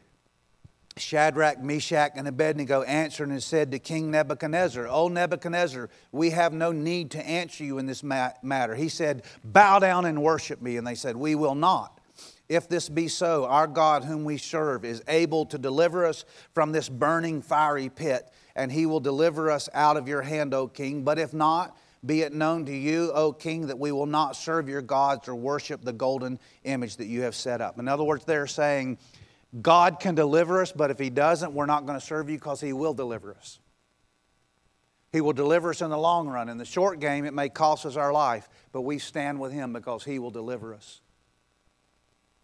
Shadrach, 0.96 1.62
Meshach, 1.62 2.12
and 2.16 2.28
Abednego 2.28 2.82
answered 2.82 3.30
and 3.30 3.42
said 3.42 3.70
to 3.70 3.78
King 3.78 4.10
Nebuchadnezzar, 4.10 4.86
O 4.88 5.08
Nebuchadnezzar, 5.08 5.88
we 6.10 6.30
have 6.30 6.52
no 6.52 6.70
need 6.70 7.12
to 7.12 7.26
answer 7.26 7.64
you 7.64 7.78
in 7.78 7.86
this 7.86 8.02
matter. 8.02 8.74
He 8.74 8.88
said, 8.88 9.22
Bow 9.42 9.78
down 9.78 10.04
and 10.04 10.22
worship 10.22 10.60
me. 10.60 10.76
And 10.76 10.86
they 10.86 10.94
said, 10.94 11.16
We 11.16 11.34
will 11.34 11.54
not. 11.54 11.98
If 12.52 12.68
this 12.68 12.90
be 12.90 13.08
so, 13.08 13.46
our 13.46 13.66
God, 13.66 14.04
whom 14.04 14.24
we 14.24 14.36
serve, 14.36 14.84
is 14.84 15.02
able 15.08 15.46
to 15.46 15.56
deliver 15.56 16.04
us 16.04 16.26
from 16.52 16.70
this 16.70 16.86
burning 16.86 17.40
fiery 17.40 17.88
pit, 17.88 18.30
and 18.54 18.70
he 18.70 18.84
will 18.84 19.00
deliver 19.00 19.50
us 19.50 19.70
out 19.72 19.96
of 19.96 20.06
your 20.06 20.20
hand, 20.20 20.52
O 20.52 20.68
king. 20.68 21.02
But 21.02 21.18
if 21.18 21.32
not, 21.32 21.74
be 22.04 22.20
it 22.20 22.34
known 22.34 22.66
to 22.66 22.76
you, 22.76 23.10
O 23.14 23.32
king, 23.32 23.68
that 23.68 23.78
we 23.78 23.90
will 23.90 24.04
not 24.04 24.36
serve 24.36 24.68
your 24.68 24.82
gods 24.82 25.28
or 25.28 25.34
worship 25.34 25.82
the 25.82 25.94
golden 25.94 26.38
image 26.64 26.96
that 26.96 27.06
you 27.06 27.22
have 27.22 27.34
set 27.34 27.62
up. 27.62 27.78
In 27.78 27.88
other 27.88 28.04
words, 28.04 28.26
they're 28.26 28.46
saying, 28.46 28.98
God 29.62 29.98
can 29.98 30.14
deliver 30.14 30.60
us, 30.60 30.72
but 30.72 30.90
if 30.90 30.98
He 30.98 31.08
doesn't, 31.08 31.54
we're 31.54 31.64
not 31.64 31.86
going 31.86 31.98
to 31.98 32.04
serve 32.04 32.28
you 32.28 32.36
because 32.36 32.60
He 32.60 32.74
will 32.74 32.92
deliver 32.92 33.34
us. 33.34 33.60
He 35.10 35.22
will 35.22 35.32
deliver 35.32 35.70
us 35.70 35.80
in 35.80 35.88
the 35.88 35.96
long 35.96 36.28
run. 36.28 36.50
In 36.50 36.58
the 36.58 36.66
short 36.66 37.00
game, 37.00 37.24
it 37.24 37.32
may 37.32 37.48
cost 37.48 37.86
us 37.86 37.96
our 37.96 38.12
life, 38.12 38.50
but 38.72 38.82
we 38.82 38.98
stand 38.98 39.40
with 39.40 39.52
Him 39.52 39.72
because 39.72 40.04
He 40.04 40.18
will 40.18 40.30
deliver 40.30 40.74
us. 40.74 41.00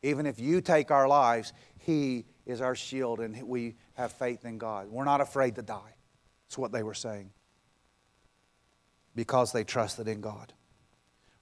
Even 0.02 0.26
if 0.26 0.38
you 0.38 0.60
take 0.60 0.90
our 0.90 1.08
lives, 1.08 1.52
He 1.78 2.24
is 2.46 2.60
our 2.60 2.74
shield 2.74 3.20
and 3.20 3.40
we 3.42 3.76
have 3.94 4.12
faith 4.12 4.44
in 4.44 4.58
God. 4.58 4.88
We're 4.88 5.04
not 5.04 5.20
afraid 5.20 5.56
to 5.56 5.62
die. 5.62 5.94
That's 6.46 6.58
what 6.58 6.72
they 6.72 6.82
were 6.82 6.94
saying 6.94 7.30
because 9.14 9.52
they 9.52 9.64
trusted 9.64 10.06
in 10.06 10.20
God. 10.20 10.52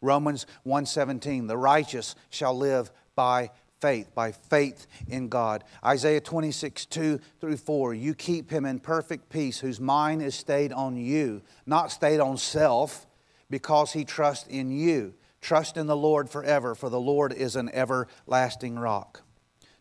Romans 0.00 0.46
1:17 0.64 1.46
The 1.46 1.56
righteous 1.56 2.14
shall 2.30 2.56
live 2.56 2.90
by 3.14 3.50
faith, 3.80 4.14
by 4.14 4.32
faith 4.32 4.86
in 5.08 5.28
God. 5.28 5.62
Isaiah 5.84 6.20
26, 6.20 6.86
2 6.86 7.20
through 7.40 7.56
4. 7.58 7.94
You 7.94 8.14
keep 8.14 8.50
him 8.50 8.64
in 8.64 8.80
perfect 8.80 9.28
peace, 9.28 9.58
whose 9.58 9.78
mind 9.78 10.22
is 10.22 10.34
stayed 10.34 10.72
on 10.72 10.96
you, 10.96 11.42
not 11.66 11.92
stayed 11.92 12.20
on 12.20 12.38
self, 12.38 13.06
because 13.50 13.92
he 13.92 14.04
trusts 14.04 14.48
in 14.48 14.70
you. 14.70 15.14
Trust 15.46 15.76
in 15.76 15.87
the 15.87 15.96
Lord 15.96 16.28
forever, 16.28 16.74
for 16.74 16.90
the 16.90 16.98
Lord 16.98 17.32
is 17.32 17.54
an 17.54 17.68
everlasting 17.72 18.76
rock. 18.76 19.22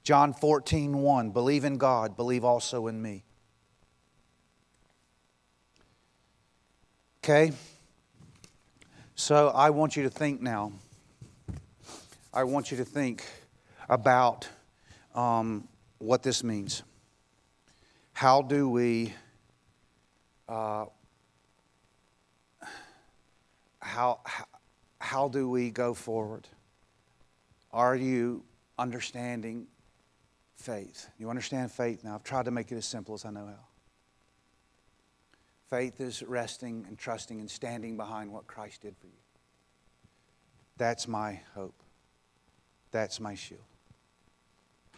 John 0.03 0.31
14, 0.31 0.95
1. 0.99 1.31
Believe 1.31 1.65
in 1.65 1.79
God, 1.79 2.15
believe 2.15 2.43
also 2.45 2.85
in 2.85 3.01
me. 3.01 3.23
Okay? 7.23 7.51
So 9.15 9.47
I 9.55 9.71
want 9.71 9.97
you 9.97 10.03
to 10.03 10.09
think 10.11 10.39
now. 10.39 10.71
I 12.31 12.43
want 12.43 12.69
you 12.69 12.77
to 12.77 12.85
think 12.85 13.25
about 13.89 14.47
um, 15.15 15.67
what 15.97 16.21
this 16.21 16.43
means. 16.43 16.83
How 18.13 18.43
do 18.43 18.69
we, 18.69 19.15
uh, 20.47 20.85
how, 23.79 24.19
how, 25.15 25.29
do 25.29 25.49
we 25.49 25.71
go 25.71 25.93
forward? 25.93 26.45
Are 27.71 27.95
you 27.95 28.43
understanding 28.77 29.67
faith? 30.57 31.07
You 31.17 31.29
understand 31.29 31.71
faith 31.71 32.03
now? 32.03 32.15
I've 32.15 32.23
tried 32.25 32.45
to 32.45 32.51
make 32.51 32.69
it 32.69 32.75
as 32.75 32.85
simple 32.85 33.15
as 33.15 33.23
I 33.23 33.29
know 33.29 33.45
how. 33.45 33.65
Faith 35.69 36.01
is 36.01 36.21
resting 36.21 36.83
and 36.89 36.97
trusting 36.97 37.39
and 37.39 37.49
standing 37.49 37.95
behind 37.95 38.29
what 38.29 38.45
Christ 38.45 38.81
did 38.81 38.97
for 38.97 39.07
you. 39.07 39.13
That's 40.75 41.07
my 41.07 41.39
hope. 41.53 41.81
That's 42.91 43.21
my 43.21 43.35
shield. 43.35 43.61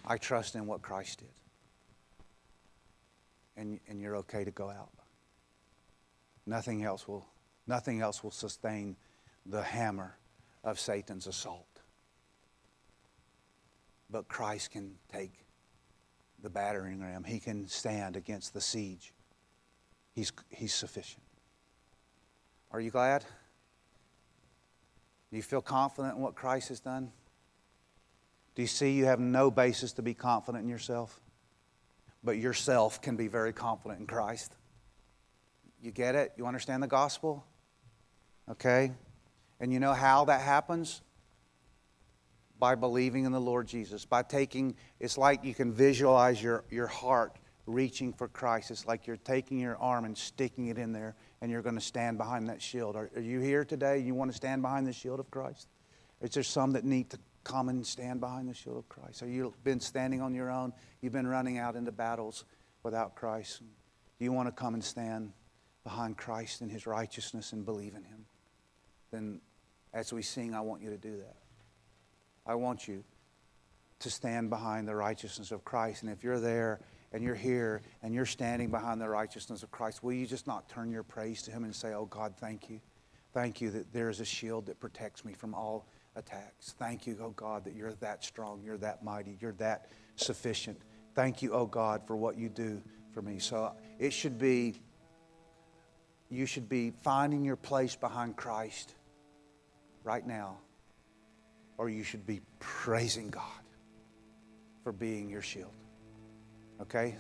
I 0.04 0.18
trust 0.18 0.56
in 0.56 0.66
what 0.66 0.82
Christ 0.82 1.20
did. 1.20 1.30
And, 3.56 3.80
and 3.88 4.02
you're 4.02 4.16
okay 4.18 4.44
to 4.44 4.52
go 4.52 4.72
out. 4.72 4.90
Nothing 6.48 6.84
else 6.84 7.08
will, 7.08 7.28
nothing 7.68 8.02
else 8.02 8.24
will 8.24 8.32
sustain 8.32 8.96
the 9.50 9.64
hammer 9.64 10.18
of 10.64 10.80
Satan's 10.80 11.28
assault. 11.28 11.82
But 14.10 14.28
Christ 14.28 14.72
can 14.72 14.96
take 15.12 15.34
the 16.42 16.50
battering 16.50 17.02
ram. 17.02 17.24
He 17.24 17.40
can 17.40 17.68
stand 17.68 18.16
against 18.16 18.54
the 18.54 18.62
siege. 18.62 19.14
He's, 20.14 20.32
he's 20.50 20.74
sufficient. 20.74 21.24
Are 22.72 22.80
you 22.80 22.92
glad? 22.92 23.24
Do 25.30 25.38
you 25.38 25.44
feel 25.44 25.62
confident 25.62 26.16
in 26.16 26.22
what 26.22 26.36
Christ 26.36 26.70
has 26.70 26.80
done? 26.80 27.12
Do 28.56 28.62
you 28.62 28.68
see 28.68 28.92
you 28.92 29.06
have 29.06 29.20
no 29.20 29.52
basis 29.52 29.94
to 29.94 30.02
be 30.02 30.14
confident 30.14 30.64
in 30.64 30.70
yourself? 30.70 31.20
But 32.24 32.38
yourself 32.38 33.02
can 33.02 33.16
be 33.16 33.28
very 33.28 33.54
confident 33.54 34.00
in 34.00 34.08
Christ. 34.08 34.54
You 35.82 35.92
get 35.92 36.16
it? 36.16 36.34
You 36.38 36.48
understand 36.48 36.82
the 36.82 36.88
gospel? 36.88 37.46
Okay? 38.50 38.92
And 39.60 39.74
you 39.74 39.80
know 39.80 39.94
how 39.94 40.26
that 40.26 40.42
happens? 40.42 41.02
By 42.60 42.76
believing 42.76 43.26
in 43.26 43.32
the 43.32 43.42
Lord 43.42 43.68
Jesus. 43.68 44.06
By 44.06 44.24
taking, 44.24 44.76
it's 45.00 45.18
like 45.18 45.44
you 45.44 45.54
can 45.54 45.72
visualize 45.72 46.42
your, 46.42 46.64
your 46.70 46.88
heart 46.88 47.38
reaching 47.66 48.14
for 48.14 48.28
Christ. 48.28 48.72
It's 48.72 48.86
like 48.86 49.06
you're 49.06 49.18
taking 49.18 49.60
your 49.60 49.78
arm 49.78 50.06
and 50.06 50.18
sticking 50.18 50.68
it 50.68 50.78
in 50.78 50.94
there, 50.94 51.16
and 51.42 51.52
you're 51.52 51.62
going 51.62 51.76
to 51.76 51.82
stand 51.82 52.18
behind 52.18 52.50
that 52.50 52.62
shield. 52.62 52.96
Are, 52.96 53.10
are 53.16 53.22
you 53.22 53.40
here 53.40 53.66
today? 53.66 54.00
You 54.00 54.16
want 54.16 54.32
to 54.32 54.38
stand 54.38 54.62
behind 54.62 54.88
the 54.88 54.94
shield 54.94 55.20
of 55.20 55.30
Christ? 55.30 55.68
Is 56.22 56.32
there 56.32 56.44
some 56.44 56.72
that 56.74 56.84
need 56.84 57.10
to 57.12 57.20
come 57.44 57.70
and 57.70 57.86
stand 57.86 58.20
behind 58.20 58.50
the 58.50 58.54
shield 58.54 58.78
of 58.78 58.90
Christ? 58.90 59.20
Have 59.20 59.30
you 59.30 59.54
been 59.64 59.80
standing 59.80 60.22
on 60.22 60.34
your 60.34 60.50
own? 60.50 60.74
You've 61.02 61.14
been 61.14 61.28
running 61.28 61.58
out 61.58 61.76
into 61.76 61.92
battles 61.92 62.46
without 62.84 63.16
Christ. 63.16 63.60
Do 63.60 64.26
you 64.26 64.32
want 64.32 64.48
to 64.48 64.52
come 64.52 64.74
and 64.74 64.84
stand 64.84 65.34
behind 65.84 66.18
Christ 66.18 66.62
and 66.62 66.72
his 66.72 66.88
righteousness 66.88 67.54
and 67.54 67.64
believe 67.66 67.96
in 67.96 68.04
him? 68.04 68.26
Then, 69.12 69.42
as 69.94 70.14
we 70.14 70.22
sing, 70.22 70.54
I 70.54 70.62
want 70.62 70.82
you 70.82 70.90
to 70.90 70.98
do 70.98 71.18
that. 71.18 71.38
I 72.46 72.56
want 72.56 72.88
you 72.88 73.04
to 74.00 74.10
stand 74.10 74.50
behind 74.50 74.88
the 74.88 74.96
righteousness 74.96 75.52
of 75.52 75.66
Christ. 75.66 76.04
And 76.04 76.12
if 76.12 76.24
you're 76.24 76.40
there 76.40 76.80
and 77.12 77.24
you're 77.24 77.36
here 77.36 77.82
and 78.04 78.14
you're 78.14 78.26
standing 78.26 78.70
behind 78.70 79.02
the 79.02 79.10
righteousness 79.10 79.64
of 79.64 79.72
Christ, 79.72 80.04
will 80.04 80.14
you 80.14 80.28
just 80.28 80.48
not 80.48 80.70
turn 80.70 80.92
your 80.92 81.04
praise 81.04 81.42
to 81.44 81.52
him 81.52 81.64
and 81.64 81.76
say, 81.76 81.94
Oh 81.94 82.06
God, 82.06 82.36
thank 82.38 82.70
you. 82.70 82.80
Thank 83.34 83.62
you 83.62 83.70
that 83.72 83.92
there 83.92 84.10
is 84.10 84.20
a 84.20 84.26
shield 84.26 84.66
that 84.68 84.80
protects 84.80 85.26
me 85.26 85.34
from 85.34 85.54
all 85.54 85.88
attacks. 86.16 86.74
Thank 86.80 87.06
you, 87.06 87.18
oh 87.22 87.30
God, 87.32 87.64
that 87.66 87.76
you're 87.76 87.94
that 87.94 88.24
strong, 88.24 88.62
you're 88.64 88.78
that 88.78 89.04
mighty, 89.04 89.38
you're 89.40 89.54
that 89.54 89.92
sufficient. 90.16 90.80
Thank 91.14 91.42
you, 91.42 91.54
oh 91.54 91.66
God, 91.66 92.06
for 92.06 92.16
what 92.16 92.38
you 92.38 92.50
do 92.50 92.82
for 93.12 93.22
me. 93.22 93.40
So 93.40 93.74
it 94.00 94.12
should 94.12 94.38
be, 94.38 94.82
you 96.30 96.46
should 96.46 96.68
be 96.68 96.92
finding 97.04 97.44
your 97.44 97.56
place 97.56 97.96
behind 97.96 98.36
Christ 98.36 98.96
right 100.08 100.26
now 100.26 100.58
or 101.78 101.90
you 101.90 102.02
should 102.02 102.26
be 102.26 102.40
praising 102.60 103.30
God 103.30 103.44
for 104.84 104.94
being 104.94 105.30
your 105.30 105.42
shield. 105.42 105.74
Okay? 106.82 107.16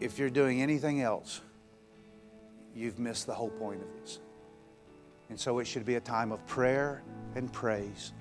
If 0.00 0.18
you're 0.18 0.28
doing 0.28 0.60
anything 0.60 1.00
else, 1.02 1.40
you've 2.74 2.98
missed 2.98 3.26
the 3.26 3.32
whole 3.32 3.50
point 3.50 3.80
of 3.80 3.88
this. 4.00 4.18
And 5.30 5.38
so 5.38 5.60
it 5.60 5.66
should 5.66 5.86
be 5.86 5.94
a 5.94 6.00
time 6.00 6.32
of 6.32 6.44
prayer 6.46 7.02
and 7.36 7.50
praise 7.52 8.12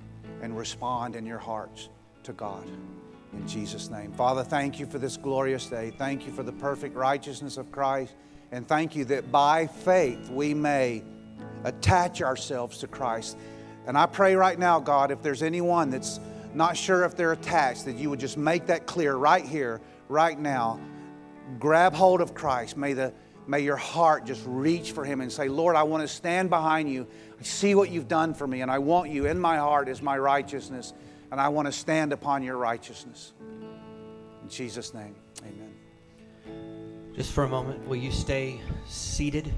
and 0.41 0.55
respond 0.55 1.15
in 1.15 1.25
your 1.25 1.39
hearts 1.39 1.89
to 2.23 2.33
God. 2.33 2.69
In 3.33 3.47
Jesus' 3.47 3.89
name. 3.89 4.13
Father, 4.13 4.43
thank 4.43 4.79
you 4.79 4.85
for 4.85 4.99
this 4.99 5.17
glorious 5.17 5.65
day. 5.65 5.91
Thank 5.97 6.27
you 6.27 6.31
for 6.31 6.43
the 6.43 6.53
perfect 6.53 6.95
righteousness 6.95 7.57
of 7.57 7.71
Christ. 7.71 8.13
And 8.51 8.67
thank 8.67 8.95
you 8.95 9.03
that 9.05 9.31
by 9.31 9.65
faith 9.65 10.29
we 10.29 10.53
may 10.53 11.03
attach 11.65 12.21
ourselves 12.21 12.77
to 12.77 12.87
Christ. 12.87 13.37
And 13.87 13.97
I 13.97 14.05
pray 14.05 14.35
right 14.35 14.57
now, 14.57 14.79
God, 14.79 15.11
if 15.11 15.21
there's 15.21 15.43
anyone 15.43 15.89
that's 15.89 16.19
not 16.53 16.77
sure 16.77 17.03
if 17.03 17.15
they're 17.17 17.33
attached, 17.33 17.85
that 17.85 17.97
you 17.97 18.09
would 18.09 18.19
just 18.19 18.37
make 18.37 18.67
that 18.67 18.85
clear 18.85 19.15
right 19.15 19.45
here, 19.45 19.81
right 20.07 20.39
now. 20.39 20.79
Grab 21.59 21.93
hold 21.93 22.21
of 22.21 22.33
Christ. 22.33 22.77
May, 22.77 22.93
the, 22.93 23.13
may 23.45 23.59
your 23.59 23.75
heart 23.75 24.25
just 24.25 24.43
reach 24.45 24.91
for 24.91 25.03
Him 25.03 25.21
and 25.21 25.31
say, 25.31 25.49
Lord, 25.49 25.75
I 25.75 25.83
want 25.83 26.01
to 26.01 26.07
stand 26.07 26.49
behind 26.49 26.89
you. 26.89 27.05
I 27.39 27.43
see 27.43 27.75
what 27.75 27.89
you've 27.89 28.07
done 28.07 28.33
for 28.33 28.47
me, 28.47 28.61
and 28.61 28.71
I 28.71 28.79
want 28.79 29.11
you 29.11 29.25
in 29.25 29.39
my 29.39 29.57
heart 29.57 29.89
as 29.89 30.01
my 30.01 30.17
righteousness, 30.17 30.93
and 31.31 31.41
I 31.41 31.49
want 31.49 31.67
to 31.67 31.71
stand 31.71 32.13
upon 32.13 32.41
your 32.41 32.57
righteousness. 32.57 33.33
In 34.41 34.49
Jesus' 34.49 34.93
name, 34.93 35.15
amen. 35.41 35.73
Just 37.15 37.31
for 37.33 37.43
a 37.43 37.49
moment, 37.49 37.87
will 37.87 37.95
you 37.95 38.11
stay 38.11 38.61
seated? 38.87 39.53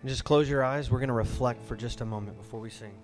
And 0.00 0.08
just 0.08 0.24
close 0.24 0.48
your 0.48 0.64
eyes. 0.64 0.90
We're 0.90 0.98
going 0.98 1.08
to 1.08 1.14
reflect 1.14 1.64
for 1.64 1.76
just 1.76 2.00
a 2.00 2.04
moment 2.04 2.38
before 2.38 2.60
we 2.60 2.70
sing. 2.70 2.94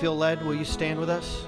Feel 0.00 0.16
led, 0.16 0.42
will 0.42 0.54
you 0.54 0.64
stand 0.64 0.98
with 0.98 1.10
us? 1.10 1.44